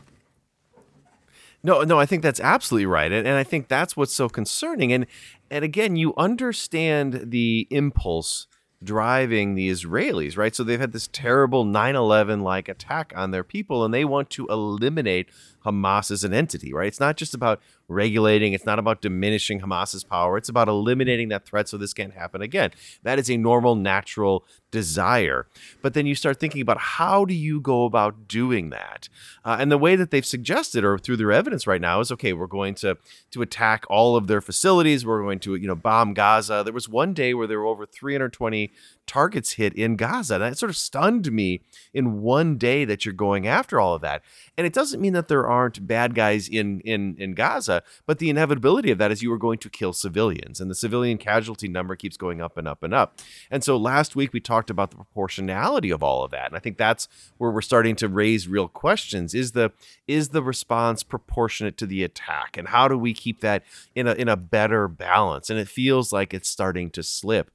[1.62, 4.92] No, no, I think that's absolutely right, and, and I think that's what's so concerning.
[4.92, 5.06] And
[5.50, 8.46] and again, you understand the impulse
[8.84, 10.54] driving the Israelis, right?
[10.54, 14.46] So they've had this terrible 9/11 like attack on their people, and they want to
[14.48, 15.28] eliminate
[15.64, 16.88] Hamas as an entity, right?
[16.88, 20.36] It's not just about regulating, it's not about diminishing Hamas's power.
[20.36, 22.70] It's about eliminating that threat so this can't happen again.
[23.02, 24.44] That is a normal, natural
[24.74, 25.46] desire.
[25.82, 29.08] But then you start thinking about how do you go about doing that?
[29.44, 32.32] Uh, and the way that they've suggested, or through their evidence right now, is okay.
[32.32, 32.98] We're going to
[33.30, 35.06] to attack all of their facilities.
[35.06, 36.62] We're going to you know bomb Gaza.
[36.64, 38.72] There was one day where there were over 320
[39.06, 40.38] targets hit in Gaza.
[40.38, 41.60] That sort of stunned me
[41.92, 44.22] in one day that you're going after all of that.
[44.56, 48.28] And it doesn't mean that there aren't bad guys in in in Gaza, but the
[48.30, 51.94] inevitability of that is you are going to kill civilians, and the civilian casualty number
[51.94, 53.20] keeps going up and up and up.
[53.52, 56.58] And so last week we talked about the proportionality of all of that, and I
[56.58, 57.08] think that's
[57.38, 59.72] where we're starting to raise real questions: is the
[60.06, 64.12] is the response proportionate to the attack, and how do we keep that in a
[64.14, 65.50] in a better balance?
[65.50, 67.50] And it feels like it's starting to slip.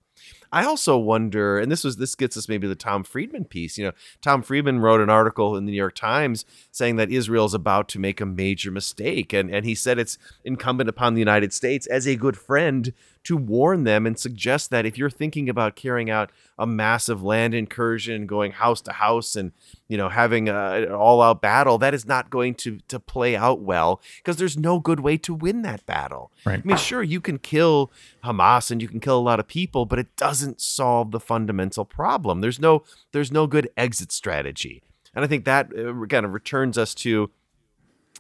[0.52, 3.78] I also wonder, and this was this gets us maybe the Tom Friedman piece.
[3.78, 3.92] You know,
[4.22, 7.88] Tom Friedman wrote an article in the New York Times saying that Israel is about
[7.90, 11.86] to make a major mistake, and and he said it's incumbent upon the United States
[11.88, 12.94] as a good friend
[13.30, 17.54] to warn them and suggest that if you're thinking about carrying out a massive land
[17.54, 19.52] incursion, going house to house, and
[19.88, 23.62] you know having a, an all-out battle, that is not going to to play out
[23.62, 26.32] well because there's no good way to win that battle.
[26.44, 26.58] Right.
[26.58, 27.92] I mean, sure, you can kill
[28.24, 31.86] Hamas and you can kill a lot of people, but it doesn't solve the fundamental
[31.86, 32.42] problem.
[32.42, 34.82] There's no there's no good exit strategy,
[35.14, 37.30] and I think that uh, kind of returns us to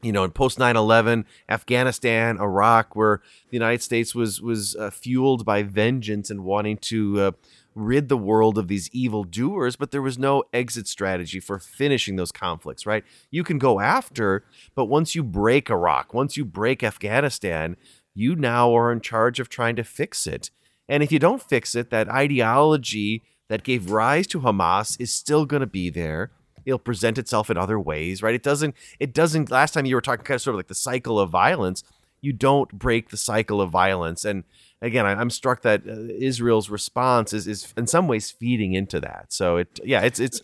[0.02, 5.46] you know, in post 9/11, Afghanistan, Iraq, where the United States was was uh, fueled
[5.46, 7.32] by vengeance and wanting to uh,
[7.76, 12.16] rid the world of these evil doers, but there was no exit strategy for finishing
[12.16, 12.86] those conflicts.
[12.86, 13.04] Right?
[13.30, 14.46] You can go after,
[14.76, 17.76] but once you break Iraq, once you break Afghanistan,
[18.14, 20.50] you now are in charge of trying to fix it.
[20.88, 25.46] And if you don't fix it, that ideology that gave rise to Hamas is still
[25.46, 26.32] going to be there
[26.66, 28.36] it'll present itself in other ways, right?
[28.36, 30.76] It doesn't, it doesn't, last time you were talking kind of sort of like the
[30.76, 31.84] cycle of violence,
[32.22, 34.26] you don't break the cycle of violence.
[34.26, 34.44] And
[34.82, 39.00] again, I, am struck that uh, Israel's response is, is in some ways feeding into
[39.00, 39.28] that.
[39.30, 40.42] So it, yeah, it's, it's,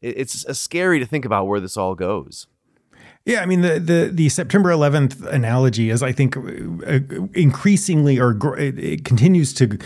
[0.00, 2.46] it's scary to think about where this all goes.
[3.24, 7.00] Yeah, I mean the the the September 11th analogy is I think uh,
[7.34, 9.78] increasingly or it, it continues to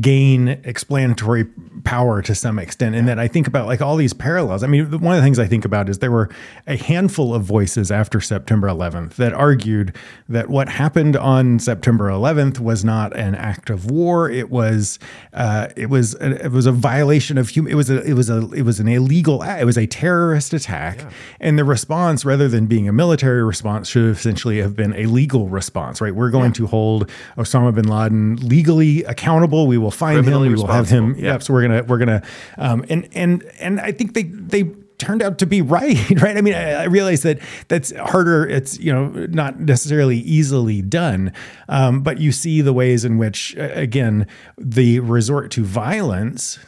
[0.00, 1.44] gain explanatory
[1.84, 4.62] power to some extent in that I think about like all these parallels.
[4.62, 6.30] I mean, one of the things I think about is there were
[6.66, 9.94] a handful of voices after September 11th that argued
[10.28, 14.30] that what happened on September 11th was not an act of war.
[14.30, 14.98] It was
[15.34, 17.72] uh, it was a, it was a violation of human.
[17.72, 19.42] It was a it was a it was an illegal.
[19.42, 19.62] Act.
[19.62, 21.10] It was a terrorist attack, yeah.
[21.40, 25.48] and the response, rather than being a military response, should essentially have been a legal
[25.48, 26.00] response.
[26.00, 26.14] Right?
[26.14, 26.54] We're going yeah.
[26.54, 29.66] to hold Osama bin Laden legally accountable.
[29.66, 30.40] We will find him.
[30.40, 31.14] We will have him.
[31.16, 31.32] Yeah.
[31.32, 31.42] Yep.
[31.42, 32.22] So we're gonna we're gonna
[32.58, 34.64] um, and and and I think they they
[35.02, 36.36] turned out to be right, right?
[36.36, 38.46] I mean, I, I, realize that that's harder.
[38.46, 41.32] It's you know not necessarily easily done,
[41.68, 46.60] um, but you see the ways in which, again, the resort to violence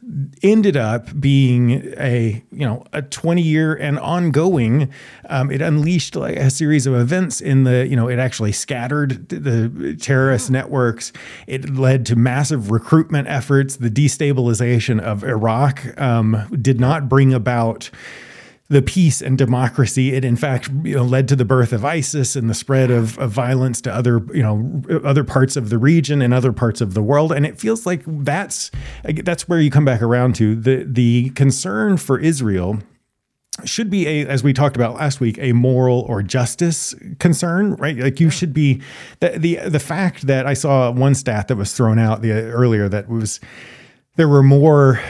[0.42, 4.92] ended up being a you know a twenty year and ongoing.
[5.28, 9.28] Um, it unleashed like a series of events in the you know it actually scattered
[9.28, 11.12] the terrorist networks.
[11.46, 13.76] It led to massive recruitment efforts.
[13.76, 17.90] The destabilization of Iraq um, did not bring about
[18.74, 20.12] the peace and democracy.
[20.14, 23.16] It in fact you know, led to the birth of ISIS and the spread of,
[23.20, 26.92] of violence to other you know other parts of the region and other parts of
[26.92, 27.30] the world.
[27.30, 28.72] And it feels like that's
[29.04, 32.80] that's where you come back around to the the concern for Israel
[33.64, 37.96] should be a as we talked about last week a moral or justice concern right
[37.98, 38.82] like you should be
[39.20, 42.88] the the the fact that i saw one stat that was thrown out the earlier
[42.88, 43.38] that was
[44.16, 45.00] there were more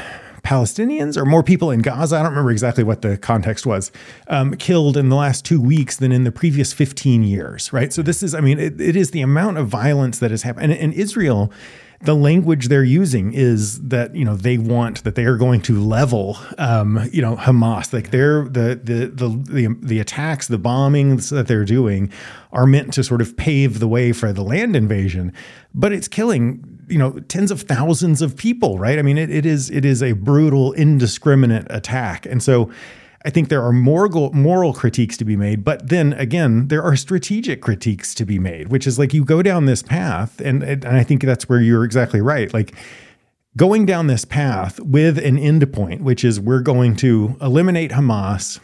[0.44, 3.90] Palestinians or more people in Gaza, I don't remember exactly what the context was,
[4.28, 7.92] um, killed in the last two weeks than in the previous 15 years, right?
[7.92, 10.72] So this is, I mean, it, it is the amount of violence that has happened.
[10.72, 11.50] And, Israel,
[12.02, 15.80] the language they're using is that you know they want that they are going to
[15.82, 21.30] level um, you know Hamas like they're the, the the the the attacks the bombings
[21.30, 22.12] that they're doing
[22.52, 25.32] are meant to sort of pave the way for the land invasion
[25.74, 29.46] but it's killing you know tens of thousands of people right i mean it, it
[29.46, 32.70] is it is a brutal indiscriminate attack and so
[33.26, 36.94] I think there are moral moral critiques to be made, but then again, there are
[36.94, 40.84] strategic critiques to be made, which is like you go down this path, and and
[40.84, 42.52] I think that's where you're exactly right.
[42.52, 42.74] Like
[43.56, 48.60] going down this path with an end point, which is we're going to eliminate Hamas,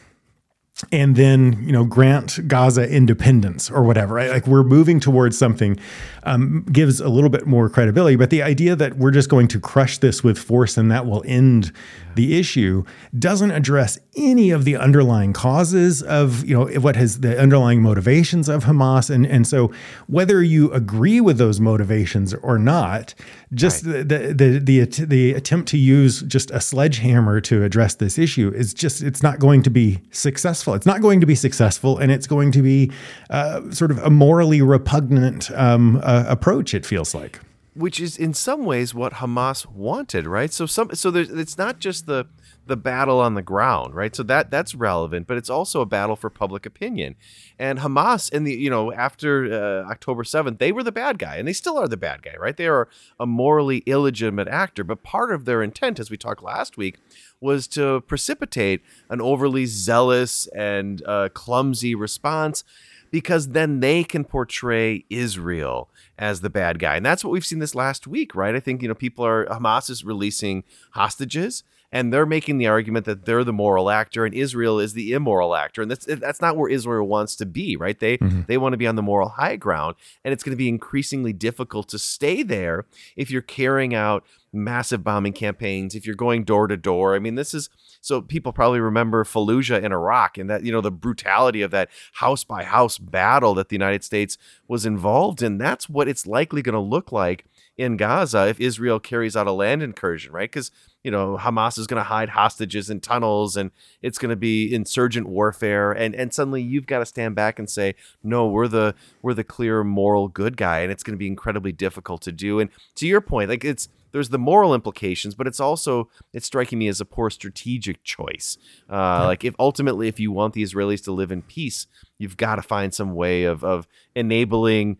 [0.92, 4.14] and then you know grant Gaza independence or whatever.
[4.14, 4.30] Right?
[4.30, 5.78] Like we're moving towards something
[6.24, 8.16] um, gives a little bit more credibility.
[8.16, 11.22] But the idea that we're just going to crush this with force and that will
[11.26, 11.72] end
[12.14, 12.84] the issue
[13.18, 18.48] doesn't address any of the underlying causes of you know what has the underlying motivations
[18.48, 19.10] of Hamas.
[19.10, 19.72] And and so
[20.06, 23.14] whether you agree with those motivations or not,
[23.54, 24.08] just right.
[24.08, 28.52] the, the the the the attempt to use just a sledgehammer to address this issue
[28.54, 30.69] is just it's not going to be successful.
[30.74, 32.90] It's not going to be successful, and it's going to be
[33.30, 36.74] uh, sort of a morally repugnant um, uh, approach.
[36.74, 37.40] It feels like,
[37.74, 40.52] which is in some ways what Hamas wanted, right?
[40.52, 42.26] So some, so it's not just the
[42.66, 44.14] the battle on the ground, right?
[44.14, 47.16] So that that's relevant, but it's also a battle for public opinion.
[47.58, 51.36] And Hamas, in the you know after uh, October seventh, they were the bad guy,
[51.36, 52.56] and they still are the bad guy, right?
[52.56, 56.76] They are a morally illegitimate actor, but part of their intent, as we talked last
[56.76, 56.98] week,
[57.40, 62.64] was to precipitate an overly zealous and uh, clumsy response
[63.10, 66.96] because then they can portray Israel as the bad guy.
[66.96, 68.54] And that's what we've seen this last week, right?
[68.54, 73.04] I think, you know, people are, Hamas is releasing hostages and they're making the argument
[73.06, 76.56] that they're the moral actor and Israel is the immoral actor, and that's that's not
[76.56, 77.98] where Israel wants to be, right?
[77.98, 78.42] They mm-hmm.
[78.46, 81.32] they want to be on the moral high ground, and it's going to be increasingly
[81.32, 82.86] difficult to stay there
[83.16, 87.14] if you're carrying out massive bombing campaigns, if you're going door to door.
[87.14, 87.68] I mean, this is
[88.00, 91.90] so people probably remember Fallujah in Iraq and that, you know, the brutality of that
[92.14, 95.58] house by house battle that the United States was involved in.
[95.58, 97.44] That's what it's likely going to look like
[97.76, 100.50] in Gaza if Israel carries out a land incursion, right?
[100.50, 100.70] Because,
[101.02, 103.70] you know, Hamas is going to hide hostages in tunnels and
[104.02, 105.92] it's going to be insurgent warfare.
[105.92, 109.44] And, and suddenly you've got to stand back and say, no, we're the, we're the
[109.44, 110.80] clear moral good guy.
[110.80, 112.60] And it's going to be incredibly difficult to do.
[112.60, 116.78] And to your point, like it's, there's the moral implications, but it's also it's striking
[116.78, 118.58] me as a poor strategic choice.
[118.88, 119.26] Uh, yeah.
[119.26, 121.86] Like if ultimately, if you want the Israelis to live in peace,
[122.18, 123.86] you've got to find some way of of
[124.16, 124.98] enabling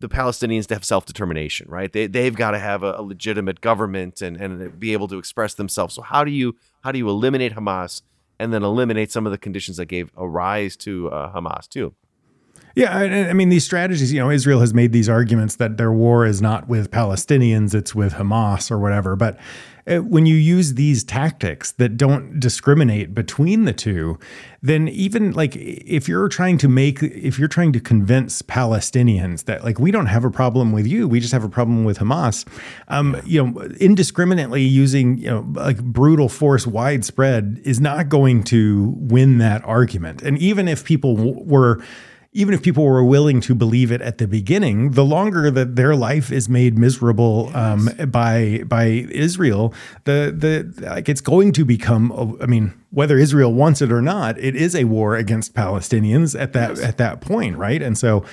[0.00, 1.92] the Palestinians to have self determination, right?
[1.92, 5.54] They they've got to have a, a, legitimate government and and be able to express
[5.54, 5.94] themselves.
[5.94, 8.02] So how do you how do you eliminate Hamas
[8.38, 11.94] and then eliminate some of the conditions that gave a rise to uh, Hamas too?
[12.78, 14.12] Yeah, I, I, mean these strategies.
[14.12, 17.92] You know, Israel has made these arguments that their war is not with Palestinians; it's
[17.92, 19.16] with Hamas or whatever.
[19.16, 19.36] But
[19.88, 24.16] uh, when you use these tactics that don't discriminate between the two,
[24.62, 29.64] then even like if you're trying to make, if you're trying to convince Palestinians that
[29.64, 32.46] like we don't have a problem with you, we just have a problem with Hamas,
[32.86, 38.94] um, you know, indiscriminately using you know like brutal force widespread is not going to
[38.98, 40.22] win that argument.
[40.22, 41.82] And even if people w- were
[42.32, 45.96] even if people were willing to believe it at the beginning, the longer that their
[45.96, 49.72] life is made miserable um, by by Israel,
[50.04, 52.36] the the like it's going to become.
[52.40, 56.52] I mean, whether Israel wants it or not, it is a war against Palestinians at
[56.52, 56.84] that yes.
[56.84, 57.82] at that point, right?
[57.82, 58.24] And so.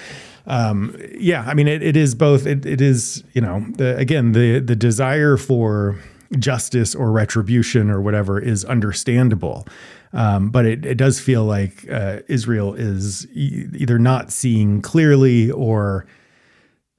[0.48, 2.46] Um, yeah, I mean, it, it is both.
[2.46, 6.00] It, it is, you know, the, again, the the desire for
[6.38, 9.68] justice or retribution or whatever is understandable.
[10.16, 15.52] Um, but it, it does feel like uh, Israel is e- either not seeing clearly
[15.52, 16.08] or.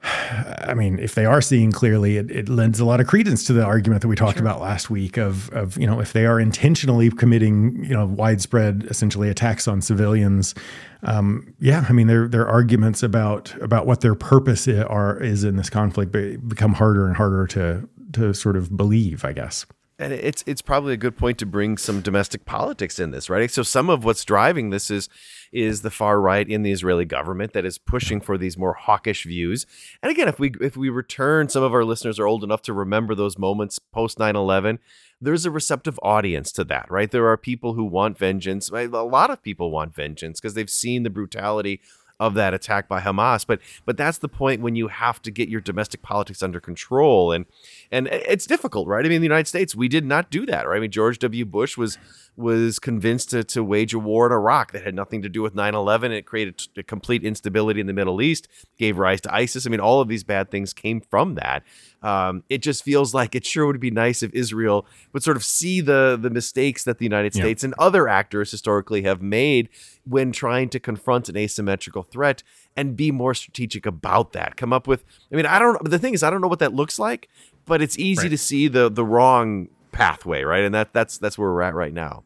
[0.02, 3.52] I mean, if they are seeing clearly, it, it, lends a lot of credence to
[3.52, 4.46] the argument that we talked sure.
[4.46, 8.86] about last week of, of, you know, if they are intentionally committing, you know, widespread,
[8.90, 10.54] essentially attacks on civilians,
[11.02, 15.56] um, yeah, I mean, their their arguments about about what their purpose are is in
[15.56, 19.64] this conflict become harder and harder to to sort of believe, I guess
[19.98, 23.50] and it's it's probably a good point to bring some domestic politics in this, right?
[23.50, 25.08] So some of what's driving this is
[25.52, 29.24] is the far right in the Israeli government that is pushing for these more hawkish
[29.24, 29.64] views.
[30.02, 32.74] And again, if we if we return, some of our listeners are old enough to
[32.74, 34.78] remember those moments post 9/11.
[35.18, 37.10] There's a receptive audience to that, right?
[37.10, 38.70] There are people who want vengeance.
[38.70, 41.80] A lot of people want vengeance because they've seen the brutality
[42.18, 43.46] of that attack by Hamas.
[43.46, 47.32] But but that's the point when you have to get your domestic politics under control,
[47.32, 47.46] and
[47.90, 49.04] and it's difficult, right?
[49.04, 50.76] I mean, the United States, we did not do that, right?
[50.76, 51.44] I mean, George W.
[51.44, 51.98] Bush was
[52.36, 55.54] was convinced to, to wage a war in Iraq that had nothing to do with
[55.54, 56.10] 9/11.
[56.10, 59.66] It created a complete instability in the Middle East, gave rise to ISIS.
[59.66, 61.62] I mean, all of these bad things came from that.
[62.02, 65.44] Um, it just feels like it sure would be nice if Israel would sort of
[65.44, 67.68] see the the mistakes that the United States yeah.
[67.68, 69.68] and other actors historically have made
[70.04, 72.42] when trying to confront an asymmetrical threat
[72.76, 74.56] and be more strategic about that.
[74.56, 75.82] Come up with, I mean, I don't.
[75.88, 77.28] The thing is, I don't know what that looks like,
[77.64, 78.30] but it's easy right.
[78.30, 80.64] to see the the wrong pathway, right?
[80.64, 82.24] And that that's that's where we're at right now.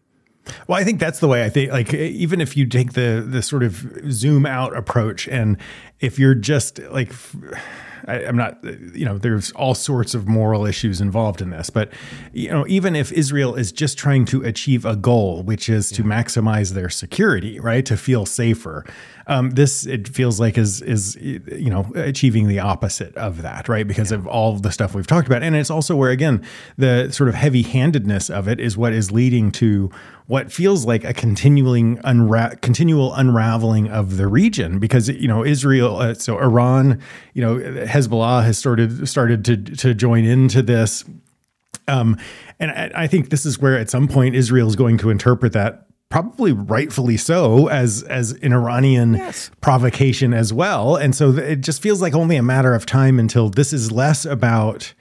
[0.66, 3.42] Well, I think that's the way I think like even if you take the the
[3.42, 5.56] sort of zoom out approach and
[6.00, 7.12] if you're just like
[8.06, 11.70] I, am not, you know, there's all sorts of moral issues involved in this.
[11.70, 11.92] But,
[12.32, 16.02] you know, even if Israel is just trying to achieve a goal, which is to
[16.02, 18.84] maximize their security, right, to feel safer,
[19.30, 23.86] um, this it feels like is is you know achieving the opposite of that, right?
[23.86, 24.18] Because yeah.
[24.18, 26.44] of all of the stuff we've talked about, and it's also where again
[26.76, 29.88] the sort of heavy-handedness of it is what is leading to
[30.30, 35.96] what feels like a continuing unra- continual unraveling of the region because you know Israel
[35.96, 37.00] uh, so Iran
[37.34, 41.04] you know Hezbollah has started started to to join into this
[41.88, 42.16] um,
[42.60, 45.52] and I, I think this is where at some point Israel is going to interpret
[45.54, 49.50] that probably rightfully so as as an Iranian yes.
[49.60, 50.94] provocation as well.
[50.94, 54.24] And so it just feels like only a matter of time until this is less
[54.24, 54.94] about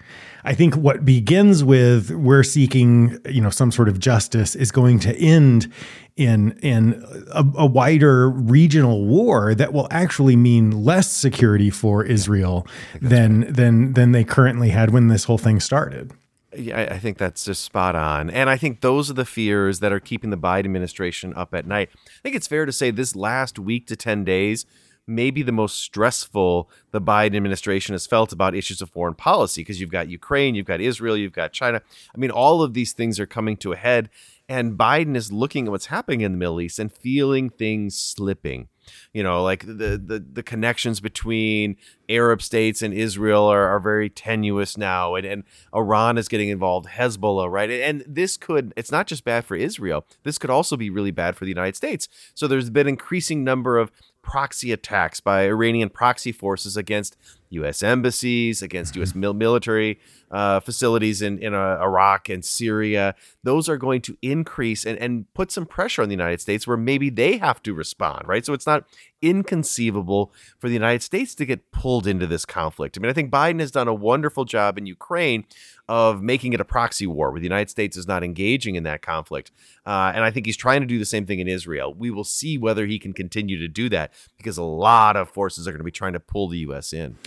[0.50, 4.98] I think what begins with we're seeking, you know, some sort of justice is going
[5.02, 5.72] to end
[6.18, 12.66] in in a, a wider regional war that will actually mean less security for Israel
[13.00, 13.56] than right.
[13.56, 16.14] than than they currently had when this whole thing started.
[16.58, 18.32] Yeah, I think that's just spot on.
[18.32, 21.68] And I think those are the fears that are keeping the Biden administration up at
[21.68, 21.92] night.
[21.94, 24.66] I think it's fair to say this last week to 10 days
[25.10, 29.82] maybe the most stressful the Biden administration has felt about issues of foreign policy because
[29.82, 31.82] you've got Ukraine, you've got Israel, you've got China.
[32.14, 34.10] I mean, all of these things are coming to a head,
[34.48, 38.70] and Biden is looking at what's happening in the Middle East and feeling things slipping.
[39.14, 41.78] You know like the the, the connections between
[42.10, 45.44] arab states and israel are, are very tenuous now and, and
[45.76, 47.70] iran is getting involved hezbollah right?
[47.70, 51.36] And this could it's not just bad for israel this could also be really bad
[51.36, 52.08] for the united states.
[52.34, 53.92] So there's been increasing number of
[54.22, 57.18] proxy attacks by Iranian proxy forces against
[57.52, 57.82] U.S.
[57.82, 59.16] embassies, against U.S.
[59.16, 60.00] Mil- military
[60.30, 63.16] uh, facilities in, in uh, Iraq and Syria.
[63.44, 66.78] Those are going to increase and, and put some pressure on the United States where
[66.78, 68.46] maybe they have to respond, right?
[68.46, 68.86] So it's not
[69.22, 72.98] inconceivable for the United States to get pulled into this conflict.
[72.98, 75.46] I mean, I think Biden has done a wonderful job in Ukraine
[75.90, 79.02] of making it a proxy war where the United States is not engaging in that
[79.02, 79.52] conflict.
[79.88, 81.96] Uh, and I think he's trying to do the same thing in Israel.
[81.96, 85.68] We will see whether he can continue to do that because a lot of forces
[85.68, 86.94] are going to be trying to pull the U.S.
[86.94, 87.18] in.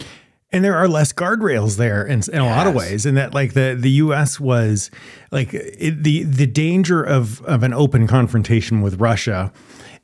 [0.53, 2.57] And there are less guardrails there in, in a yes.
[2.57, 4.39] lot of ways, in that like the the U.S.
[4.39, 4.91] was
[5.33, 9.51] like it, the the danger of of an open confrontation with Russia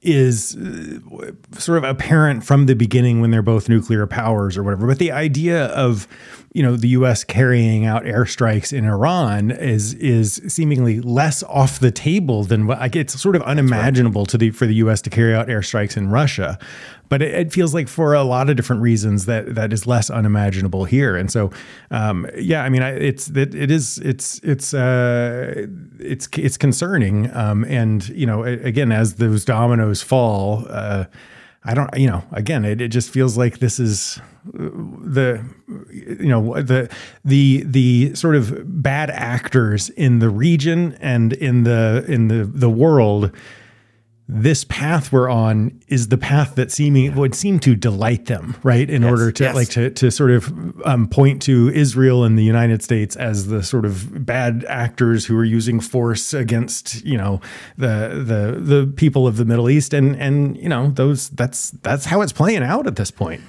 [0.09, 4.86] is uh, sort of apparent from the beginning when they're both nuclear powers or whatever.
[4.86, 6.09] But the idea of
[6.54, 7.24] you know the U.S.
[7.24, 12.96] carrying out airstrikes in Iran is is seemingly less off the table than what like
[12.96, 14.30] it's sort of unimaginable right.
[14.30, 15.02] to the for the U.S.
[15.02, 16.59] to carry out airstrikes in Russia
[17.09, 20.11] but it, it, feels like for a lot of different reasons that that is less
[20.11, 21.16] unimaginable here.
[21.16, 21.50] And so,
[21.90, 25.66] um, yeah, I mean, I, it's it, it is it's it's uh,
[25.98, 27.34] it's it's concerning.
[27.34, 30.66] Um, and you know, again, as those dominoes fall.
[30.68, 31.05] Uh,
[31.64, 34.20] I don't, you know, again, it, it just feels like this is
[34.55, 35.44] the,
[35.92, 36.90] you know, the,
[37.24, 42.70] the, the sort of bad actors in the region and in the, in the, the
[42.70, 43.32] world
[44.31, 48.89] this path we're on is the path that seeming would seem to delight them, right?
[48.89, 49.55] In yes, order to yes.
[49.55, 50.53] like to to sort of
[50.87, 55.37] um, point to Israel and the United States as the sort of bad actors who
[55.39, 57.41] are using force against you know
[57.79, 62.05] the the the people of the Middle East, and and you know those that's that's
[62.05, 63.41] how it's playing out at this point.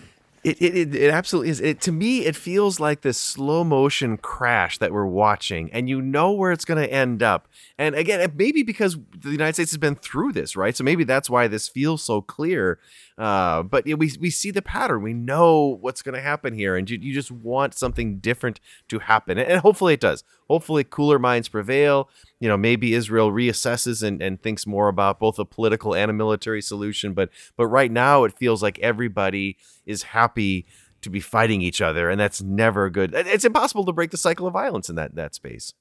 [0.50, 1.60] It, it, it, absolutely is.
[1.62, 6.02] It, to me, it feels like this slow motion crash that we're watching, and you
[6.02, 7.48] know where it's going to end up.
[7.78, 10.76] And again, maybe because the United States has been through this, right?
[10.76, 12.80] So maybe that's why this feels so clear.
[13.18, 15.02] Uh, but we we see the pattern.
[15.02, 19.00] We know what's going to happen here, and you, you just want something different to
[19.00, 20.24] happen, and hopefully it does.
[20.50, 22.10] Hopefully, cooler minds prevail.
[22.40, 26.14] You know, maybe Israel reassesses and, and thinks more about both a political and a
[26.14, 27.14] military solution.
[27.14, 30.66] But but right now, it feels like everybody is happy
[31.02, 33.14] to be fighting each other, and that's never good.
[33.14, 35.74] It's impossible to break the cycle of violence in that that space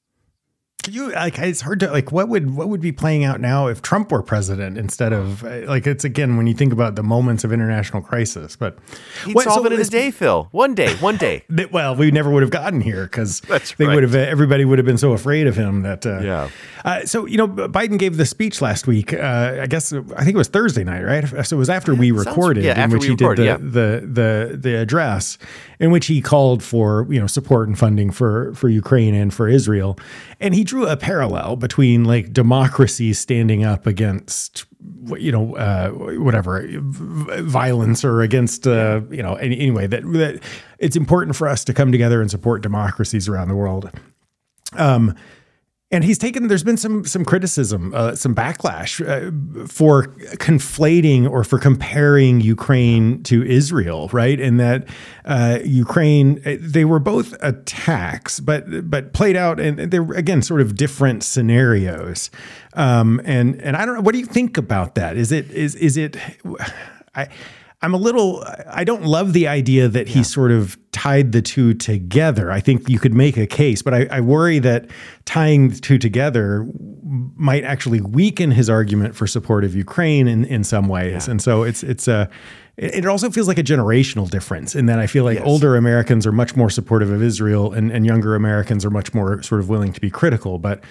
[0.86, 3.82] you like it's hard to like what would what would be playing out now if
[3.82, 7.52] Trump were president instead of like it's again when you think about the moments of
[7.52, 8.78] international crisis but
[9.24, 10.48] he'd what, solve so it in a day Phil.
[10.52, 11.44] One day one day.
[11.72, 13.40] Well we never would have gotten here because
[13.76, 13.94] they right.
[13.94, 16.50] would have everybody would have been so afraid of him that uh, yeah.
[16.84, 20.34] uh, so you know Biden gave the speech last week uh, I guess I think
[20.34, 21.46] it was Thursday night right?
[21.46, 24.00] So it was after we recorded yeah, in which he recorded, did the, yeah.
[24.00, 25.38] the the the address
[25.80, 29.48] in which he called for you know support and funding for for Ukraine and for
[29.48, 29.98] Israel.
[30.40, 34.66] And he drew a parallel between like democracy standing up against
[35.16, 40.42] you know uh, whatever violence or against uh, you know any, anyway that that
[40.78, 43.90] it's important for us to come together and support democracies around the world.
[44.74, 45.16] Um,
[45.90, 50.04] and he's taken there's been some some criticism uh, some backlash uh, for
[50.36, 54.40] conflating or for comparing ukraine to israel right?
[54.40, 54.88] And that
[55.24, 60.60] uh, ukraine uh, they were both attacks but but played out and they're again sort
[60.60, 62.30] of different scenarios.
[62.74, 65.16] Um, and and i don't know what do you think about that?
[65.16, 66.16] Is it is is it
[67.14, 67.28] i
[67.80, 71.74] I'm a little, I don't love the idea that he sort of tied the two
[71.74, 72.50] together.
[72.50, 74.90] I think you could make a case, but I, I, worry that
[75.26, 76.66] tying the two together
[77.36, 81.28] might actually weaken his argument for support of Ukraine in, in some ways.
[81.28, 81.32] Yeah.
[81.32, 82.28] And so it's, it's a,
[82.76, 85.46] it also feels like a generational difference in that I feel like yes.
[85.46, 89.40] older Americans are much more supportive of Israel and, and younger Americans are much more
[89.42, 90.58] sort of willing to be critical.
[90.58, 90.82] But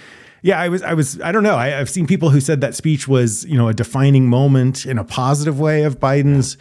[0.41, 1.55] yeah, I was, I was, I don't know.
[1.55, 4.97] I, have seen people who said that speech was, you know, a defining moment in
[4.97, 6.57] a positive way of Biden's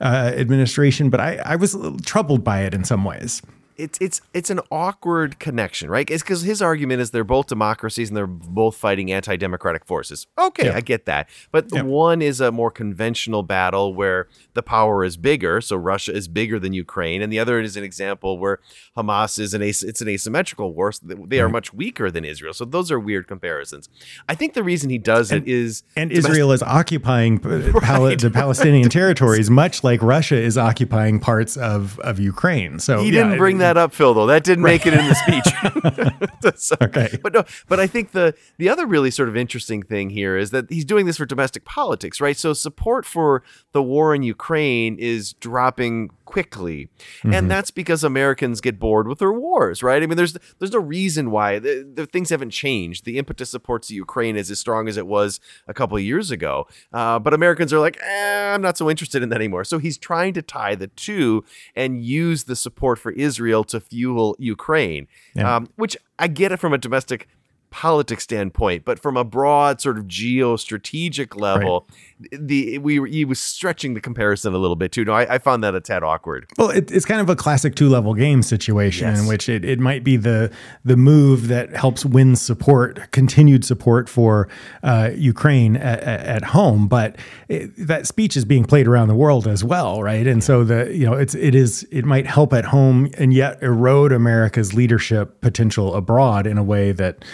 [0.00, 3.42] uh, administration, but I, I was troubled by it in some ways
[3.80, 6.08] it's it's it's an awkward connection, right?
[6.10, 10.26] It's because his argument is they're both democracies and they're both fighting anti-democratic forces.
[10.38, 10.76] Okay, Yeah.
[10.76, 11.82] I get that, but Yeah.
[11.82, 16.58] one is a more conventional battle where the power is bigger, so Russia is bigger
[16.58, 18.58] than Ukraine, and the other is an example where
[18.96, 20.92] Hamas is an as- it's an asymmetrical war.
[20.92, 22.52] So they are much weaker than Israel.
[22.54, 23.88] So those are weird comparisons.
[24.28, 27.80] I think the reason he does it is And domestic- Israel is occupying uh, p-
[27.80, 32.78] Pal- the Palestinian territories, much like Russia is occupying parts of, of Ukraine.
[32.78, 34.14] So He yeah, didn't bring that up, Phil.
[34.14, 36.50] Though that didn't make it in the speech.
[36.56, 37.18] So- Okay.
[37.22, 40.50] but no, but I think the the other really sort of interesting thing here is
[40.50, 42.36] that he's doing this for domestic politics, right?
[42.36, 43.42] So support for
[43.72, 46.88] the war in Ukraine is dropping quickly,
[47.24, 50.02] and that's because Americans get bored with their wars, right?
[50.02, 53.04] I mean, there's there's no reason why the, the things haven't changed.
[53.04, 56.30] The impetus supports the Ukraine is as strong as it was a couple of years
[56.30, 59.64] ago, uh, but Americans are like, eh, I'm not so interested in that anymore.
[59.64, 61.44] So he's trying to tie the two
[61.74, 65.56] and use the support for Israel to fuel Ukraine, Yeah.
[65.56, 67.28] um, which I get it from a domestic
[67.70, 71.86] politics standpoint, but from a broad sort of geostrategic level,
[72.32, 75.04] the we he was stretching the comparison a little bit too.
[75.04, 76.46] No, I, I found that a tad awkward.
[76.58, 79.20] Well, it, it's kind of a classic two level game situation Yes.
[79.20, 80.50] in which it, it might be the
[80.84, 84.48] the move that helps win support, continued support for
[84.82, 86.88] uh, Ukraine at, at home.
[86.88, 87.16] But
[87.48, 90.26] it, that speech is being played around the world as well, right?
[90.26, 93.62] And so the you know it's it is it might help at home and yet
[93.62, 97.24] erode America's leadership potential abroad in a way that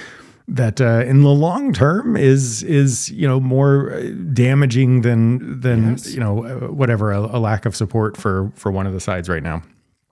[0.48, 5.96] that uh, in the long term is is you know more uh, damaging than than
[6.04, 9.28] you know uh, whatever a, a lack of support for for one of the sides
[9.28, 9.62] right now.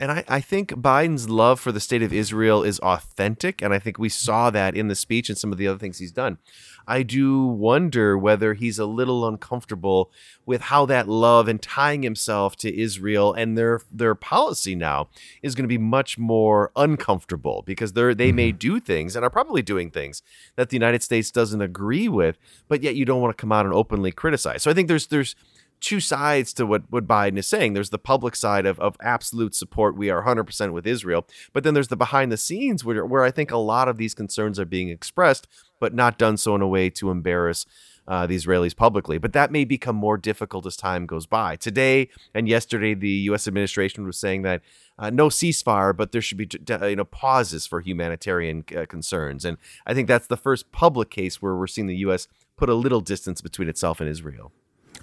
[0.01, 3.62] And I, I think Biden's love for the state of Israel is authentic.
[3.62, 5.99] And I think we saw that in the speech and some of the other things
[5.99, 6.39] he's done.
[6.87, 10.11] I do wonder whether he's a little uncomfortable
[10.47, 15.09] with how that love and tying himself to Israel and their their policy now
[15.43, 18.59] is going to be much more uncomfortable because they're they may mm-hmm.
[18.59, 20.22] do things and are probably doing things
[20.57, 23.64] that the United States doesn't agree with, but yet you don't want to come out
[23.64, 24.62] and openly criticize.
[24.62, 25.35] So I think there's there's
[25.81, 27.75] two sides to what, what Biden is saying.
[27.75, 29.97] There's the public side of, of absolute support.
[29.97, 31.27] We are 100% with Israel.
[31.53, 34.14] But then there's the behind the scenes where, where I think a lot of these
[34.14, 35.47] concerns are being expressed,
[35.81, 37.66] but not done so in a way to embarrass
[38.07, 39.18] uh, the Israelis publicly.
[39.18, 41.57] But that may become more difficult as time goes by.
[41.57, 43.49] Today and yesterday, the U.S.
[43.49, 44.62] administration was saying that
[44.99, 49.45] uh, no ceasefire, but there should be uh, you know pauses for humanitarian uh, concerns.
[49.45, 52.29] And I think that's the first public case where we're seeing the U.S.
[52.57, 54.53] put a little distance between itself and Israel.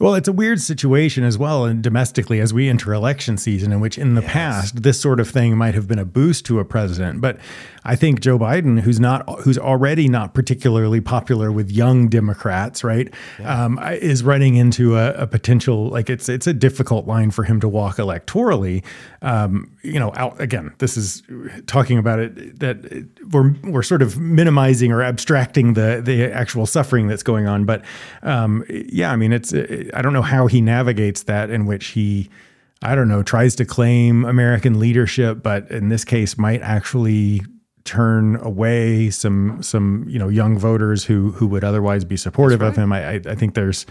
[0.02, 3.80] Well, it's a weird situation as well, and domestically as we enter election season, in
[3.80, 6.66] which in the past this sort of thing might have been a boost to a
[6.66, 7.22] president.
[7.22, 7.38] But
[7.84, 13.14] I think Joe Biden, who's not, who's already not particularly popular with young Democrats, right,
[13.44, 17.60] um, is running into a, a potential like it's it's a difficult line for him
[17.60, 18.84] to walk electorally.
[19.22, 21.22] Um, you know, out again, this is
[21.68, 27.06] talking about it that we're we're sort of minimizing or abstracting the the actual suffering
[27.06, 27.66] that's going on.
[27.66, 27.84] But
[28.24, 29.54] um, yeah, I mean, it's
[29.94, 32.30] I don't know how he navigates that in which he.
[32.84, 37.42] I don't know, tries to claim American leadership, but in this case might actually
[37.84, 42.76] turn away some some you know young voters who who would otherwise be supportive of
[42.76, 42.92] him.
[42.94, 43.86] I, I, I think there's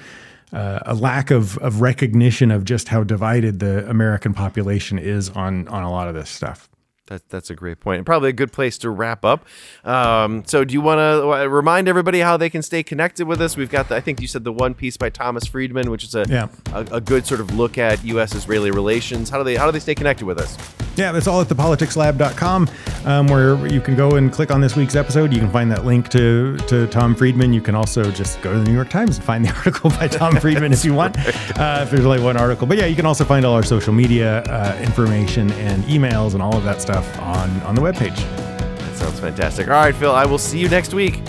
[0.53, 5.69] uh, a lack of of recognition of just how divided the American population is on
[5.69, 6.70] on a lot of this stuff.
[7.11, 7.77] That, that's a great.
[7.85, 9.45] And probably a good place to wrap up.
[9.85, 13.57] Um, so, do you want to remind everybody how they can stay connected with us?
[13.57, 16.15] We've got, the, I think you said the one piece by Thomas Friedman, which is
[16.15, 16.47] a, Yeah.
[16.73, 19.29] a, a good sort of look at U.S.-Israeli relations.
[19.29, 20.57] How do they how do they stay connected with us?
[20.97, 22.69] Yeah, that's all at thepoliticslab.com,
[23.07, 25.33] um, where you can go and click on this week's episode.
[25.33, 27.53] You can find that link to, to Tom Friedman.
[27.53, 30.09] You can also just go to the New York Times and find the article by
[30.09, 31.17] Tom Friedman if you want,
[31.59, 32.67] uh, if there's only one article.
[32.67, 36.43] But yeah, you can also find all our social media uh, information and emails and
[36.43, 38.17] all of that stuff on, on the webpage.
[38.17, 39.69] That sounds fantastic.
[39.69, 40.13] All right, Phil.
[40.13, 41.21] I will see you next week.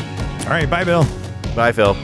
[0.42, 1.06] All right, bye, Bill.
[1.56, 1.96] Bye, Phil.